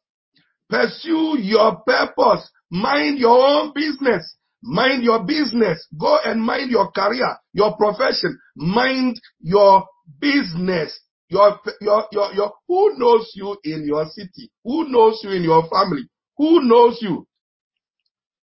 Pursue 0.71 1.39
your 1.41 1.83
purpose. 1.85 2.49
Mind 2.71 3.19
your 3.19 3.37
own 3.37 3.73
business. 3.75 4.37
Mind 4.63 5.03
your 5.03 5.25
business. 5.25 5.87
Go 5.99 6.19
and 6.25 6.41
mind 6.41 6.71
your 6.71 6.91
career, 6.93 7.37
your 7.53 7.77
profession. 7.77 8.39
Mind 8.57 9.21
your 9.41 9.85
business. 10.21 10.99
Your, 11.33 11.59
your, 11.81 12.05
your, 12.13 12.35
your, 12.35 12.53
who 12.69 12.99
knows 12.99 13.33
you 13.35 13.57
in 13.65 13.87
your 13.87 14.05
city? 14.11 14.51
Who 14.65 14.87
knows 14.89 15.19
you 15.25 15.31
in 15.31 15.43
your 15.43 15.67
family? 15.71 16.03
Who 16.37 16.61
knows 16.63 16.99
you? 17.01 17.27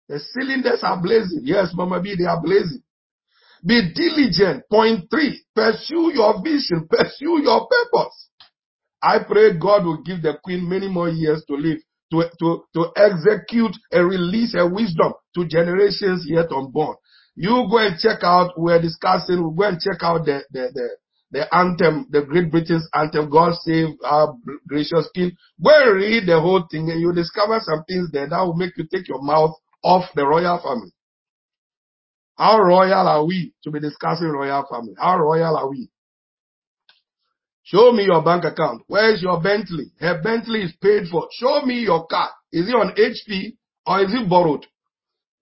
The 0.09 0.21
cylinders 0.21 0.85
are 0.85 1.03
blazing. 1.03 1.41
Yes, 1.43 1.73
Mama 1.75 2.01
B, 2.01 2.15
they 2.17 2.27
are 2.27 2.41
blazing. 2.41 2.83
Be 3.67 3.93
diligent. 3.93 4.63
Point 4.71 5.11
three. 5.11 5.43
Pursue 5.53 6.13
your 6.15 6.41
vision. 6.45 6.87
Pursue 6.89 7.43
your 7.43 7.67
purpose. 7.67 8.29
I 9.03 9.19
pray 9.27 9.59
God 9.59 9.85
will 9.85 10.03
give 10.05 10.23
the 10.23 10.39
queen 10.45 10.69
many 10.69 10.89
more 10.89 11.09
years 11.09 11.45
to 11.49 11.55
live, 11.55 11.79
to, 12.13 12.23
to, 12.39 12.65
to 12.75 12.93
execute 12.97 13.77
and 13.91 14.09
release 14.09 14.55
her 14.55 14.73
wisdom 14.73 15.13
to 15.35 15.45
generations 15.45 16.25
yet 16.29 16.53
unborn. 16.53 16.95
You 17.35 17.67
go 17.69 17.79
and 17.79 17.99
check 17.99 18.21
out, 18.23 18.53
we're 18.57 18.81
discussing, 18.81 19.43
we'll 19.43 19.51
go 19.51 19.65
and 19.65 19.81
check 19.81 20.03
out 20.03 20.25
the, 20.25 20.45
the, 20.53 20.71
the, 20.73 20.89
the 21.31 21.55
anthem, 21.55 22.07
the 22.11 22.23
Great 22.23 22.51
Britain's 22.51 22.89
anthem, 22.95 23.31
God 23.31 23.55
Save 23.55 23.89
Our 24.05 24.37
Gracious 24.69 25.09
King. 25.15 25.33
Go 25.63 25.71
and 25.71 25.97
read 25.97 26.27
the 26.27 26.41
whole 26.41 26.67
thing 26.71 26.91
and 26.91 27.01
you 27.01 27.13
discover 27.13 27.59
some 27.61 27.85
things 27.85 28.11
there 28.13 28.29
that 28.29 28.41
will 28.41 28.55
make 28.55 28.77
you 28.77 28.87
take 28.91 29.09
your 29.09 29.23
mouth 29.23 29.55
off 29.83 30.05
the 30.15 30.25
royal 30.27 30.61
family. 30.63 30.93
How 32.37 32.59
royal 32.61 33.09
are 33.09 33.25
we 33.25 33.55
to 33.65 33.71
be 33.71 33.81
discussing 33.81 34.29
royal 34.29 34.67
family? 34.71 34.95
How 34.99 35.19
royal 35.19 35.57
are 35.57 35.69
we? 35.69 35.89
Show 37.65 37.93
me 37.93 38.05
your 38.05 38.23
bank 38.23 38.45
account. 38.45 38.83
Where 38.87 39.13
is 39.13 39.23
your 39.23 39.41
Bentley? 39.41 39.91
Her 39.99 40.21
Bentley 40.23 40.63
is 40.63 40.73
paid 40.81 41.09
for. 41.11 41.27
Show 41.33 41.63
me 41.63 41.81
your 41.81 42.07
car. 42.07 42.31
Is 42.53 42.69
it 42.69 42.75
on 42.75 42.95
HP 42.95 43.57
or 43.87 44.05
is 44.05 44.15
it 44.15 44.29
borrowed? 44.29 44.67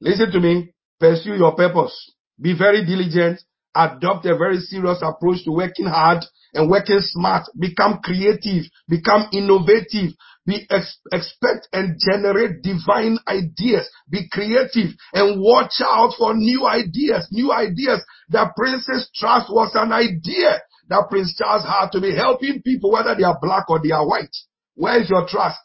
Listen 0.01 0.31
to 0.31 0.41
me. 0.41 0.73
Pursue 0.99 1.35
your 1.35 1.55
purpose. 1.55 2.13
Be 2.41 2.57
very 2.57 2.87
diligent 2.87 3.43
adopt 3.75 4.27
a 4.27 4.37
very 4.37 4.59
serious 4.59 5.03
approach 5.03 5.45
to 5.45 5.53
working 5.53 5.87
hard 5.87 6.25
and 6.53 6.71
working 6.71 7.01
smart. 7.01 7.45
Become 7.59 8.01
creative. 8.03 8.65
Become 8.89 9.29
innovative. 9.33 10.13
Be 10.47 10.67
ex- 10.71 11.01
expect 11.13 11.69
and 11.73 11.99
generate 11.99 12.63
divine 12.63 13.19
ideas. 13.27 13.89
Be 14.11 14.29
creative 14.31 14.91
and 15.13 15.41
watch 15.41 15.81
out 15.81 16.13
for 16.19 16.35
new 16.35 16.67
ideas. 16.67 17.29
New 17.33 17.53
ideas. 17.53 18.05
That 18.29 18.55
Prince's 18.57 19.11
Trust 19.15 19.51
was 19.51 19.73
an 19.75 19.93
idea 19.93 20.61
that 20.89 21.07
Prince 21.09 21.35
Charles 21.37 21.65
had 21.65 21.91
to 21.93 22.01
be 22.01 22.15
helping 22.15 22.63
people 22.63 22.93
whether 22.93 23.15
they 23.15 23.25
are 23.25 23.39
black 23.41 23.71
or 23.71 23.81
they 23.83 23.91
are 23.91 24.07
white. 24.07 24.35
Where 24.75 25.01
is 25.01 25.09
your 25.09 25.27
trust? 25.27 25.61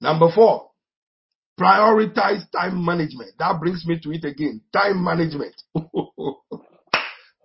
Number 0.00 0.28
four, 0.32 0.67
Prioritize 1.58 2.50
time 2.52 2.84
management. 2.84 3.30
That 3.38 3.58
brings 3.60 3.84
me 3.86 3.98
to 4.00 4.12
it 4.12 4.24
again. 4.24 4.60
Time 4.72 5.02
management. 5.02 5.54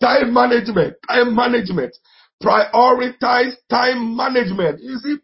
time 0.01 0.33
management. 0.33 0.95
Time 1.07 1.35
management. 1.35 1.95
Prioritize 2.41 3.53
time 3.69 4.15
management. 4.15 4.79
You 4.81 4.97
see, 4.97 5.17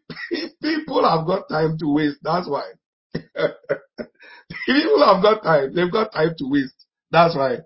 people 0.62 1.08
have 1.08 1.28
got 1.28 1.48
time 1.50 1.78
to 1.80 1.94
waste. 1.94 2.18
That's 2.24 2.50
why. 2.50 2.64
people 4.66 5.06
have 5.06 5.22
got 5.22 5.44
time. 5.44 5.76
They've 5.76 5.92
got 5.92 6.12
time 6.12 6.34
to 6.38 6.50
waste. 6.50 6.86
That's 7.12 7.36
right. 7.36 7.60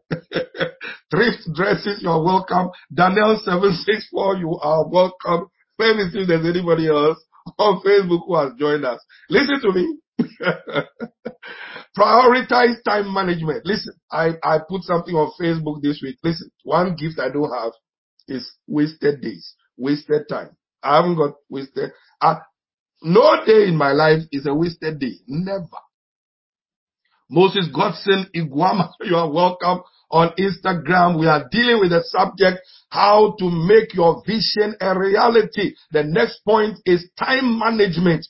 Thrift 1.12 1.54
dresses, 1.54 2.02
you're 2.02 2.24
welcome. 2.24 2.70
Daniel 2.94 3.40
764, 3.44 4.38
you 4.38 4.58
are 4.62 4.88
welcome. 4.88 5.48
Let 5.78 5.98
me 5.98 6.10
see 6.12 6.20
if 6.20 6.28
there's 6.28 6.46
anybody 6.46 6.88
else 6.88 7.18
on 7.60 7.82
Facebook 7.86 8.22
who 8.26 8.36
has 8.36 8.54
joined 8.58 8.86
us. 8.86 9.00
Listen 9.30 9.60
to 9.62 9.74
me. 9.74 9.98
Prioritize 11.98 12.84
time 12.84 13.14
management. 13.14 13.66
Listen, 13.66 13.94
I, 14.12 14.32
I 14.44 14.60
put 14.68 14.84
something 14.84 15.16
on 15.16 15.32
Facebook 15.40 15.82
this 15.82 16.02
week. 16.04 16.18
Listen, 16.24 16.50
one 16.64 16.96
gift 16.96 17.20
I 17.20 17.30
don't 17.30 17.52
have 17.52 17.74
is 18.28 18.52
wasted 18.68 19.22
days, 19.22 19.56
wasted 19.78 20.28
time. 20.30 20.56
I 20.82 20.98
haven't 20.98 21.16
got 21.16 21.36
wasted. 21.50 21.92
Uh, 22.20 22.36
no 23.04 23.46
day 23.46 23.68
in 23.68 23.76
my 23.76 23.92
life 23.92 24.24
is 24.32 24.46
a 24.46 24.54
wasted 24.54 25.00
day. 25.00 25.14
Never. 25.28 25.68
Moses 27.30 27.68
Godson 27.74 28.28
Iguama, 28.36 28.92
you 29.02 29.16
are 29.16 29.32
welcome 29.32 29.82
on 30.12 30.34
Instagram. 30.40 31.20
We 31.20 31.28
are 31.28 31.48
dealing 31.50 31.80
with 31.80 31.90
the 31.90 32.04
subject, 32.06 32.60
how 32.90 33.36
to 33.40 33.50
make 33.50 33.94
your 33.94 34.24
vision 34.26 34.76
a 34.80 34.98
reality. 34.98 35.74
The 35.92 36.04
next 36.04 36.42
point 36.46 36.78
is 36.86 37.10
time 37.18 37.58
management. 37.60 38.28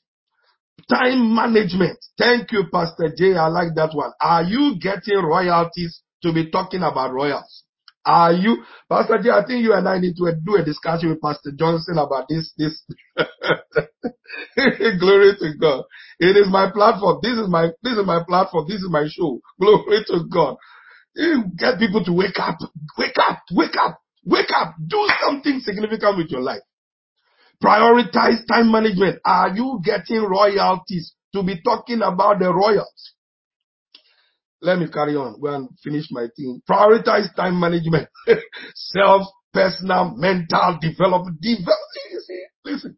Time 0.90 1.34
management. 1.36 1.98
Thank 2.18 2.52
you, 2.52 2.66
Pastor 2.72 3.14
J. 3.18 3.36
I 3.36 3.48
like 3.48 3.76
that 3.76 3.92
one. 3.94 4.12
Are 4.22 4.44
you 4.44 4.76
getting 4.82 5.24
royalties 5.24 6.02
to 6.24 6.34
be 6.34 6.52
talking 6.52 6.84
about 6.84 7.14
royals? 7.14 7.64
Are 8.06 8.34
you, 8.34 8.64
Pastor 8.90 9.18
J? 9.24 9.30
I 9.30 9.46
think 9.46 9.64
you 9.64 9.74
and 9.74 9.88
I 9.88 10.00
need 10.00 10.16
to 10.18 10.34
do 10.46 10.56
a 10.58 10.66
discussion 10.66 11.10
with 11.10 11.22
Pastor 11.22 11.52
Johnson 11.58 11.98
about 11.98 12.26
this. 12.30 12.54
This 12.58 12.84
glory 15.00 15.34
to 15.40 15.54
God. 15.60 15.84
It 16.20 16.36
is 16.38 16.48
my 16.50 16.70
platform. 16.72 17.20
This 17.24 17.38
is 17.40 17.48
my 17.48 17.70
this 17.82 17.98
is 17.98 18.06
my 18.06 18.22
platform. 18.28 18.66
This 18.68 18.82
is 18.82 18.90
my 18.90 19.08
show. 19.10 19.40
Glory 19.60 20.04
to 20.08 20.26
God. 20.30 20.58
Get 21.16 21.80
people 21.80 22.04
to 22.04 22.14
wake 22.14 22.40
up, 22.40 22.58
wake 22.98 23.18
up, 23.20 23.44
wake 23.52 23.78
up, 23.80 24.00
wake 24.26 24.52
up. 24.54 24.76
Do 24.86 25.08
something 25.26 25.62
significant 25.62 26.18
with 26.18 26.30
your 26.30 26.42
life. 26.42 26.62
Prioritize 27.64 28.46
time 28.48 28.72
management. 28.72 29.20
Are 29.26 29.56
you 29.56 29.80
getting 29.84 30.22
royalties 30.22 31.14
to 31.34 31.44
be 31.44 31.62
talking 31.64 32.02
about 32.02 32.40
the 32.40 32.54
royals? 32.54 33.14
Let 34.62 34.80
me 34.80 34.88
carry 34.92 35.16
on. 35.16 35.36
And 35.42 35.70
finish 35.82 36.08
my 36.12 36.28
thing. 36.36 36.62
Prioritize 36.70 37.34
time 37.36 37.60
management. 37.60 38.10
Self, 38.76 39.28
personal, 39.54 40.14
mental 40.16 40.78
development. 40.82 41.40
Develop, 41.42 41.78
listen. 42.66 42.98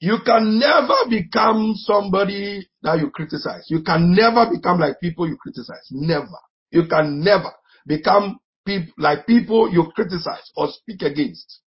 You 0.00 0.18
can 0.24 0.58
never 0.58 1.08
become 1.08 1.74
somebody 1.76 2.68
that 2.82 2.98
you 2.98 3.10
criticize. 3.10 3.66
You 3.68 3.82
can 3.82 4.14
never 4.14 4.50
become 4.50 4.80
like 4.80 5.00
people 5.00 5.28
you 5.28 5.36
criticize. 5.36 5.86
Never. 5.90 6.26
You 6.70 6.86
can 6.88 7.22
never 7.22 7.52
become 7.86 8.40
like 8.98 9.26
people 9.26 9.70
you 9.72 9.92
criticize 9.94 10.50
or 10.56 10.68
speak 10.70 11.02
against. 11.02 11.61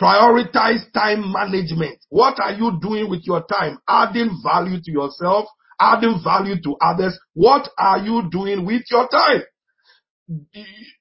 Prioritize 0.00 0.90
time 0.92 1.32
management. 1.32 1.98
What 2.08 2.40
are 2.40 2.52
you 2.52 2.78
doing 2.80 3.08
with 3.08 3.22
your 3.24 3.44
time? 3.44 3.78
Adding 3.88 4.40
value 4.42 4.80
to 4.82 4.90
yourself, 4.90 5.46
adding 5.80 6.20
value 6.22 6.60
to 6.62 6.76
others. 6.80 7.18
What 7.34 7.68
are 7.78 7.98
you 7.98 8.28
doing 8.30 8.66
with 8.66 8.82
your 8.90 9.08
time? 9.08 9.42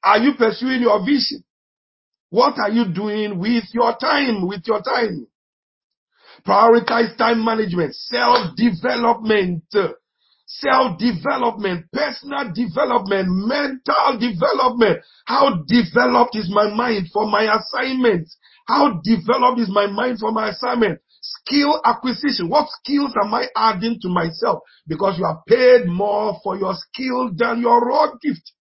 Are 0.03 0.19
you 0.19 0.33
pursuing 0.37 0.81
your 0.81 0.99
vision? 1.03 1.43
What 2.29 2.59
are 2.59 2.69
you 2.69 2.85
doing 2.93 3.39
with 3.39 3.63
your 3.73 3.95
time? 3.97 4.47
With 4.47 4.61
your 4.65 4.81
time. 4.81 5.27
Prioritize 6.45 7.15
time 7.17 7.43
management, 7.43 7.95
self-development, 7.95 9.63
self-development, 10.45 11.85
personal 11.91 12.51
development, 12.53 13.27
mental 13.29 14.19
development. 14.19 14.99
How 15.25 15.63
developed 15.67 16.35
is 16.35 16.49
my 16.51 16.73
mind 16.73 17.07
for 17.13 17.29
my 17.29 17.43
assignment? 17.55 18.27
How 18.66 19.01
developed 19.03 19.59
is 19.59 19.70
my 19.70 19.88
mind 19.88 20.20
for 20.20 20.32
my 20.32 20.49
assignment? 20.49 20.99
Skill 21.22 21.82
acquisition. 21.86 22.49
What 22.49 22.68
skills 22.70 23.14
am 23.24 23.34
I 23.34 23.47
adding 23.55 23.99
to 24.01 24.09
myself? 24.09 24.59
Because 24.88 25.18
you 25.18 25.26
are 25.26 25.41
paid 25.47 25.88
more 25.88 26.39
for 26.43 26.57
your 26.57 26.74
skill 26.76 27.32
than 27.36 27.61
your 27.61 27.80
raw 27.82 28.11
gift. 28.22 28.51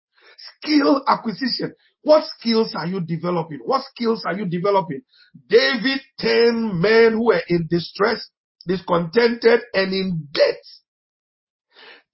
Skill 0.59 1.03
acquisition. 1.07 1.73
What 2.03 2.25
skills 2.39 2.75
are 2.77 2.87
you 2.87 3.01
developing? 3.01 3.61
What 3.65 3.83
skills 3.95 4.25
are 4.27 4.37
you 4.37 4.47
developing? 4.47 5.03
David, 5.49 6.01
10 6.19 6.81
men 6.81 7.13
who 7.13 7.27
were 7.27 7.43
in 7.49 7.69
distress, 7.71 8.29
discontented, 8.67 9.61
and 9.73 9.93
in 9.93 10.29
debt. 10.33 10.61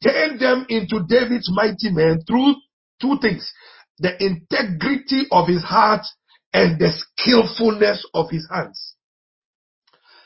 Turned 0.03 0.41
them 0.41 0.67
into 0.69 1.05
David's 1.09 1.51
mighty 1.53 1.91
men 1.91 2.21
through 2.27 2.55
two 3.01 3.19
things. 3.21 3.51
The 3.99 4.23
integrity 4.23 5.27
of 5.33 5.49
his 5.49 5.65
heart 5.65 6.05
and 6.53 6.79
the 6.79 6.93
skillfulness 6.93 8.07
of 8.15 8.31
his 8.31 8.49
hands. 8.51 8.95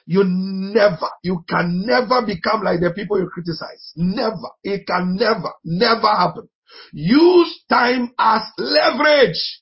You 0.07 0.25
never, 0.27 1.09
you 1.23 1.45
can 1.49 1.85
never 1.87 2.27
become 2.27 2.63
like 2.63 2.81
the 2.81 2.93
people 2.95 3.19
you 3.21 3.29
criticize. 3.33 3.93
Never. 3.97 4.51
It 4.65 4.87
can 4.87 5.17
never, 5.17 5.53
never 5.65 6.09
happen. 6.09 6.49
Use 6.93 7.65
time 7.69 8.13
as 8.19 8.43
leverage. 8.59 9.61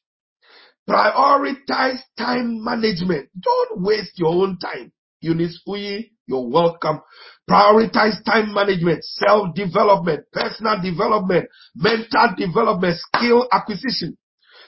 Prioritize 0.89 2.01
time 2.19 2.65
management. 2.65 3.29
Don't 3.39 3.83
waste 3.83 4.19
your 4.19 4.31
own 4.45 4.59
time. 4.59 4.93
Eunice 5.21 5.61
Uyi, 5.69 6.11
you're 6.27 6.49
welcome. 6.49 7.01
Prioritize 7.49 8.25
time 8.25 8.55
management, 8.55 9.05
self-development, 9.05 10.25
personal 10.33 10.81
development, 10.83 11.47
mental 11.77 12.35
development, 12.37 12.97
skill 12.97 13.47
acquisition 13.53 14.17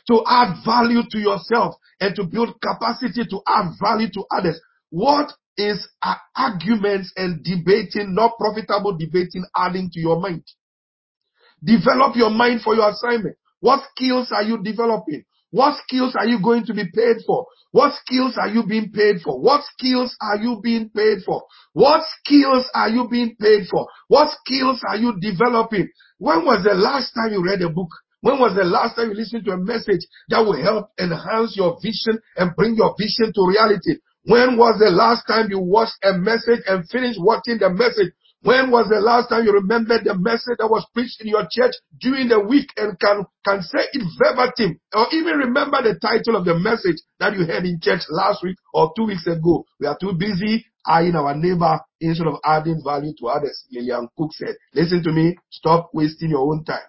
to 0.08 0.22
add 0.26 0.64
value 0.64 1.02
to 1.10 1.18
yourself 1.18 1.76
and 2.00 2.14
to 2.16 2.24
build 2.24 2.60
capacity 2.60 3.24
to 3.28 3.40
add 3.46 3.72
value 3.80 4.08
to 4.12 4.24
others. 4.30 4.60
What 4.90 5.32
is 5.56 5.88
arguments 6.36 7.12
and 7.16 7.42
debating, 7.44 8.14
not 8.14 8.32
profitable 8.38 8.96
debating, 8.98 9.44
adding 9.56 9.90
to 9.92 10.00
your 10.00 10.20
mind? 10.20 10.44
Develop 11.64 12.16
your 12.16 12.30
mind 12.30 12.62
for 12.62 12.74
your 12.74 12.90
assignment. 12.90 13.36
What 13.60 13.82
skills 13.94 14.32
are 14.32 14.42
you 14.42 14.62
developing? 14.62 15.24
What 15.52 15.76
skills 15.84 16.16
are 16.18 16.26
you 16.26 16.42
going 16.42 16.64
to 16.66 16.74
be 16.74 16.84
paid 16.92 17.18
for? 17.26 17.46
What 17.70 17.92
skills 17.94 18.36
are 18.40 18.48
you 18.48 18.66
being 18.66 18.90
paid 18.90 19.20
for? 19.22 19.38
What 19.38 19.62
skills 19.64 20.16
are 20.20 20.36
you 20.36 20.58
being 20.62 20.90
paid 20.96 21.18
for? 21.24 21.44
What 21.74 22.02
skills 22.18 22.66
are 22.74 22.88
you 22.88 23.06
being 23.08 23.36
paid 23.38 23.66
for? 23.70 23.86
What 24.08 24.30
skills 24.30 24.80
are 24.88 24.96
you 24.96 25.14
developing? 25.20 25.88
When 26.18 26.44
was 26.44 26.64
the 26.64 26.74
last 26.74 27.12
time 27.12 27.32
you 27.32 27.44
read 27.44 27.60
a 27.62 27.68
book? 27.68 27.90
When 28.22 28.38
was 28.38 28.54
the 28.54 28.62
last 28.62 28.94
time 28.94 29.10
you 29.10 29.18
listened 29.18 29.44
to 29.46 29.52
a 29.52 29.58
message 29.58 30.06
that 30.30 30.46
will 30.46 30.54
help 30.54 30.94
enhance 30.98 31.56
your 31.58 31.76
vision 31.82 32.22
and 32.38 32.54
bring 32.54 32.76
your 32.78 32.94
vision 32.94 33.34
to 33.34 33.42
reality? 33.50 33.98
When 34.24 34.56
was 34.56 34.78
the 34.78 34.94
last 34.94 35.26
time 35.26 35.50
you 35.50 35.58
watched 35.58 35.98
a 36.06 36.14
message 36.14 36.62
and 36.70 36.86
finished 36.88 37.18
watching 37.18 37.58
the 37.58 37.68
message? 37.68 38.14
When 38.42 38.70
was 38.70 38.86
the 38.86 39.02
last 39.02 39.26
time 39.26 39.42
you 39.44 39.52
remembered 39.52 40.06
the 40.06 40.14
message 40.14 40.58
that 40.62 40.70
was 40.70 40.86
preached 40.94 41.20
in 41.20 41.34
your 41.34 41.46
church 41.50 41.74
during 41.98 42.28
the 42.28 42.38
week 42.38 42.70
and 42.76 42.94
can, 42.98 43.26
can 43.44 43.62
say 43.62 43.90
it 43.92 44.02
verbatim 44.18 44.78
or 44.94 45.06
even 45.10 45.42
remember 45.42 45.82
the 45.82 45.98
title 45.98 46.38
of 46.38 46.46
the 46.46 46.54
message 46.58 47.02
that 47.18 47.34
you 47.34 47.42
heard 47.42 47.66
in 47.66 47.78
church 47.82 48.02
last 48.10 48.42
week 48.42 48.56
or 48.72 48.94
two 48.94 49.06
weeks 49.10 49.26
ago? 49.26 49.66
We 49.80 49.86
are 49.90 49.98
too 49.98 50.14
busy 50.14 50.66
eyeing 50.86 51.14
our 51.14 51.34
neighbor 51.34 51.80
instead 52.00 52.26
of 52.26 52.38
adding 52.44 52.82
value 52.86 53.14
to 53.18 53.26
others. 53.34 53.66
Lillian 53.70 54.06
Cook 54.16 54.30
said, 54.34 54.54
listen 54.74 55.02
to 55.02 55.10
me, 55.10 55.36
stop 55.50 55.90
wasting 55.92 56.30
your 56.30 56.46
own 56.46 56.62
time. 56.62 56.86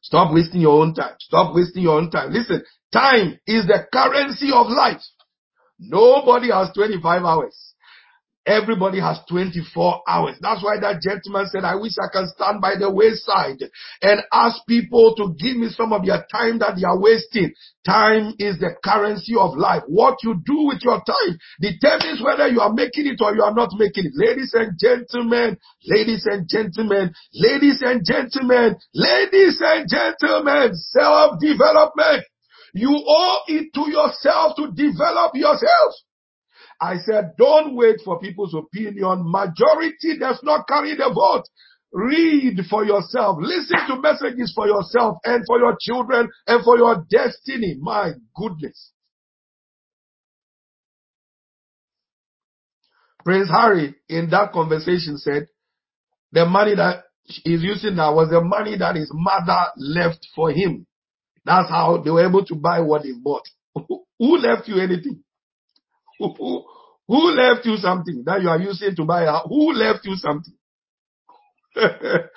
Stop 0.00 0.32
wasting 0.32 0.60
your 0.60 0.82
own 0.82 0.94
time. 0.94 1.14
Stop 1.18 1.54
wasting 1.54 1.82
your 1.82 1.98
own 1.98 2.10
time. 2.10 2.32
Listen, 2.32 2.62
time 2.92 3.38
is 3.46 3.66
the 3.66 3.86
currency 3.92 4.50
of 4.52 4.68
life. 4.68 5.02
Nobody 5.78 6.50
has 6.50 6.70
25 6.74 7.22
hours. 7.22 7.67
Everybody 8.48 8.98
has 8.98 9.20
24 9.28 10.08
hours. 10.08 10.36
That's 10.40 10.64
why 10.64 10.80
that 10.80 11.04
gentleman 11.04 11.44
said, 11.52 11.68
I 11.68 11.76
wish 11.76 11.92
I 12.00 12.08
can 12.08 12.32
stand 12.32 12.64
by 12.64 12.80
the 12.80 12.88
wayside 12.88 13.60
and 14.00 14.24
ask 14.32 14.64
people 14.66 15.12
to 15.20 15.36
give 15.36 15.60
me 15.60 15.68
some 15.68 15.92
of 15.92 16.08
your 16.08 16.24
time 16.32 16.58
that 16.64 16.80
they 16.80 16.88
are 16.88 16.96
wasting. 16.96 17.52
Time 17.84 18.32
is 18.40 18.56
the 18.56 18.72
currency 18.80 19.36
of 19.36 19.52
life. 19.52 19.84
What 19.86 20.24
you 20.24 20.40
do 20.48 20.64
with 20.64 20.80
your 20.80 20.96
time 21.04 21.36
determines 21.60 22.24
whether 22.24 22.48
you 22.48 22.64
are 22.64 22.72
making 22.72 23.04
it 23.04 23.20
or 23.20 23.36
you 23.36 23.44
are 23.44 23.52
not 23.52 23.68
making 23.76 24.08
it. 24.08 24.16
Ladies 24.16 24.56
and 24.56 24.72
gentlemen, 24.80 25.60
ladies 25.84 26.24
and 26.24 26.48
gentlemen, 26.48 27.12
ladies 27.36 27.84
and 27.84 28.00
gentlemen, 28.00 28.80
ladies 28.96 29.60
and 29.60 29.84
gentlemen, 29.84 30.72
self-development. 30.72 32.24
You 32.72 32.96
owe 32.96 33.40
it 33.48 33.74
to 33.74 33.90
yourself 33.92 34.56
to 34.56 34.72
develop 34.72 35.36
yourself. 35.36 35.92
I 36.80 36.98
said, 36.98 37.32
don't 37.36 37.74
wait 37.74 37.96
for 38.04 38.20
people's 38.20 38.54
opinion. 38.54 39.22
Majority 39.24 40.18
does 40.18 40.40
not 40.42 40.68
carry 40.68 40.94
the 40.94 41.10
vote. 41.12 41.44
Read 41.92 42.60
for 42.68 42.84
yourself. 42.84 43.38
Listen 43.40 43.78
to 43.88 44.00
messages 44.00 44.52
for 44.54 44.66
yourself 44.66 45.18
and 45.24 45.44
for 45.46 45.58
your 45.58 45.76
children 45.80 46.28
and 46.46 46.62
for 46.62 46.76
your 46.76 47.04
destiny. 47.10 47.76
My 47.80 48.12
goodness. 48.36 48.92
Prince 53.24 53.50
Harry 53.50 53.94
in 54.08 54.30
that 54.30 54.52
conversation 54.52 55.18
said 55.18 55.48
the 56.32 56.46
money 56.46 56.74
that 56.76 57.04
he's 57.24 57.62
using 57.62 57.96
now 57.96 58.14
was 58.14 58.30
the 58.30 58.40
money 58.40 58.76
that 58.78 58.96
his 58.96 59.10
mother 59.12 59.66
left 59.76 60.26
for 60.34 60.50
him. 60.50 60.86
That's 61.44 61.68
how 61.68 62.02
they 62.02 62.10
were 62.10 62.26
able 62.26 62.44
to 62.46 62.54
buy 62.54 62.80
what 62.80 63.02
they 63.02 63.12
bought. 63.12 63.44
Who 64.18 64.36
left 64.38 64.68
you 64.68 64.80
anything? 64.80 65.24
Who 66.18 67.30
left 67.30 67.64
you 67.64 67.76
something 67.76 68.22
that 68.26 68.42
you 68.42 68.48
are 68.48 68.58
using 68.60 68.94
to 68.96 69.04
buy 69.04 69.22
a 69.22 69.32
house? 69.32 69.46
Who 69.48 69.72
left 69.72 70.04
you 70.04 70.16
something? 70.16 70.54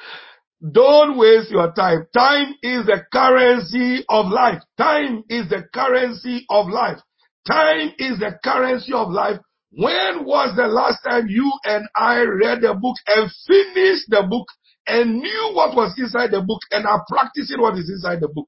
Don't 0.71 1.17
waste 1.17 1.49
your 1.49 1.71
time. 1.73 2.05
Time 2.13 2.53
is 2.61 2.86
the 2.86 3.03
currency 3.11 4.05
of 4.07 4.27
life. 4.27 4.61
Time 4.77 5.23
is 5.27 5.49
the 5.49 5.63
currency 5.73 6.45
of 6.49 6.67
life. 6.67 6.99
Time 7.47 7.91
is 7.97 8.19
the 8.19 8.38
currency 8.43 8.93
of 8.93 9.09
life. 9.09 9.39
When 9.71 10.25
was 10.25 10.55
the 10.55 10.67
last 10.67 10.99
time 11.03 11.27
you 11.27 11.51
and 11.63 11.88
I 11.95 12.21
read 12.21 12.61
the 12.61 12.73
book 12.73 12.95
and 13.07 13.32
finished 13.47 14.09
the 14.09 14.27
book 14.29 14.45
and 14.86 15.19
knew 15.19 15.51
what 15.53 15.75
was 15.75 15.95
inside 15.97 16.32
the 16.32 16.41
book 16.41 16.59
and 16.71 16.86
are 16.86 17.03
practicing 17.09 17.59
what 17.59 17.77
is 17.77 17.89
inside 17.89 18.19
the 18.21 18.27
book? 18.27 18.47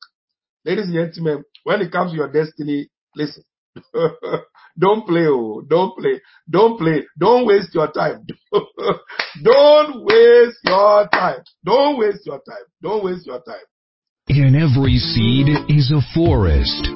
Ladies 0.65 0.85
and 0.85 0.93
gentlemen, 0.93 1.43
when 1.63 1.81
it 1.81 1.91
comes 1.91 2.11
to 2.11 2.17
your 2.17 2.31
destiny, 2.31 2.89
listen. 3.15 3.43
don't 4.79 5.05
play, 5.07 5.25
oh, 5.27 5.61
don't 5.67 5.97
play, 5.97 6.21
don't 6.49 6.77
play, 6.77 7.03
don't 7.17 7.45
waste 7.45 7.73
your 7.73 7.91
time. 7.91 8.25
don't 9.43 10.03
waste 10.03 10.57
your 10.63 11.07
time. 11.09 11.43
Don't 11.65 11.99
waste 11.99 12.25
your 12.25 12.39
time. 12.47 12.65
Don't 12.81 13.03
waste 13.03 13.25
your 13.25 13.41
time. 13.41 13.65
In 14.27 14.55
every 14.55 14.97
seed 14.97 15.47
is 15.69 15.91
a 15.91 16.01
forest, 16.13 16.87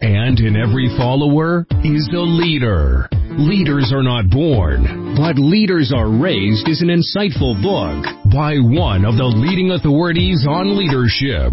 and 0.00 0.38
in 0.38 0.56
every 0.56 0.88
follower 0.96 1.66
is 1.82 2.08
a 2.12 2.20
leader. 2.20 3.08
Leaders 3.38 3.92
are 3.94 4.02
not 4.02 4.30
born, 4.30 5.14
but 5.16 5.36
leaders 5.36 5.92
are 5.94 6.08
raised 6.08 6.68
is 6.68 6.80
an 6.80 6.88
insightful 6.88 7.60
book 7.60 8.06
by 8.32 8.56
one 8.56 9.04
of 9.04 9.16
the 9.16 9.26
leading 9.26 9.72
authorities 9.72 10.46
on 10.48 10.78
leadership, 10.78 11.52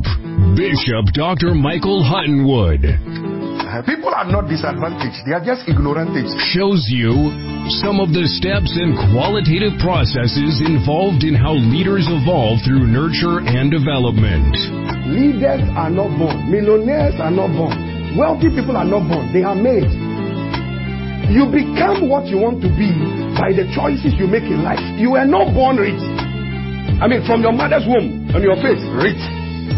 Bishop 0.55 1.11
Dr. 1.13 1.53
Michael 1.53 2.03
Hutton-Wood. 2.03 3.42
Uh, 3.53 3.81
people 3.85 4.09
are 4.09 4.25
not 4.25 4.49
disadvantaged, 4.49 5.21
they 5.25 5.33
are 5.33 5.43
just 5.43 5.65
ignorant. 5.69 6.13
Shows 6.53 6.89
you 6.89 7.13
some 7.85 8.01
of 8.01 8.09
the 8.09 8.25
steps 8.25 8.73
and 8.73 8.97
qualitative 9.13 9.77
processes 9.77 10.61
involved 10.65 11.21
in 11.21 11.37
how 11.37 11.53
leaders 11.53 12.09
evolve 12.09 12.61
through 12.65 12.89
nurture 12.89 13.41
and 13.45 13.69
development. 13.69 14.53
Leaders 15.09 15.61
are 15.77 15.93
not 15.93 16.09
born, 16.17 16.49
millionaires 16.49 17.17
are 17.21 17.33
not 17.33 17.53
born, 17.53 17.73
wealthy 18.17 18.49
people 18.49 18.73
are 18.73 18.85
not 18.87 19.05
born, 19.05 19.29
they 19.29 19.45
are 19.45 19.57
made. 19.57 19.89
You 21.29 21.47
become 21.49 22.09
what 22.09 22.25
you 22.27 22.41
want 22.41 22.59
to 22.65 22.69
be 22.73 22.89
by 23.37 23.53
the 23.53 23.69
choices 23.73 24.13
you 24.17 24.27
make 24.27 24.43
in 24.43 24.61
life. 24.61 24.81
You 24.99 25.15
were 25.17 25.25
not 25.25 25.53
born 25.53 25.77
rich. 25.77 25.97
I 26.99 27.07
mean, 27.07 27.25
from 27.25 27.41
your 27.41 27.53
mother's 27.53 27.85
womb, 27.89 28.29
on 28.33 28.43
your 28.43 28.57
face, 28.59 28.81
rich. 28.97 29.21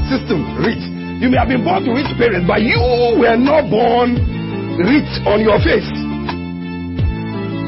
System, 0.10 0.42
rich. 0.60 0.95
You 1.22 1.32
may 1.32 1.38
have 1.40 1.48
been 1.48 1.64
born 1.64 1.84
to 1.88 1.92
rich 1.96 2.10
parents, 2.20 2.48
but 2.48 2.62
you 2.62 2.80
were 3.20 3.40
not 3.40 3.70
born 3.72 4.20
rich 4.82 5.12
on 5.28 5.40
your 5.44 5.60
face. 5.64 5.88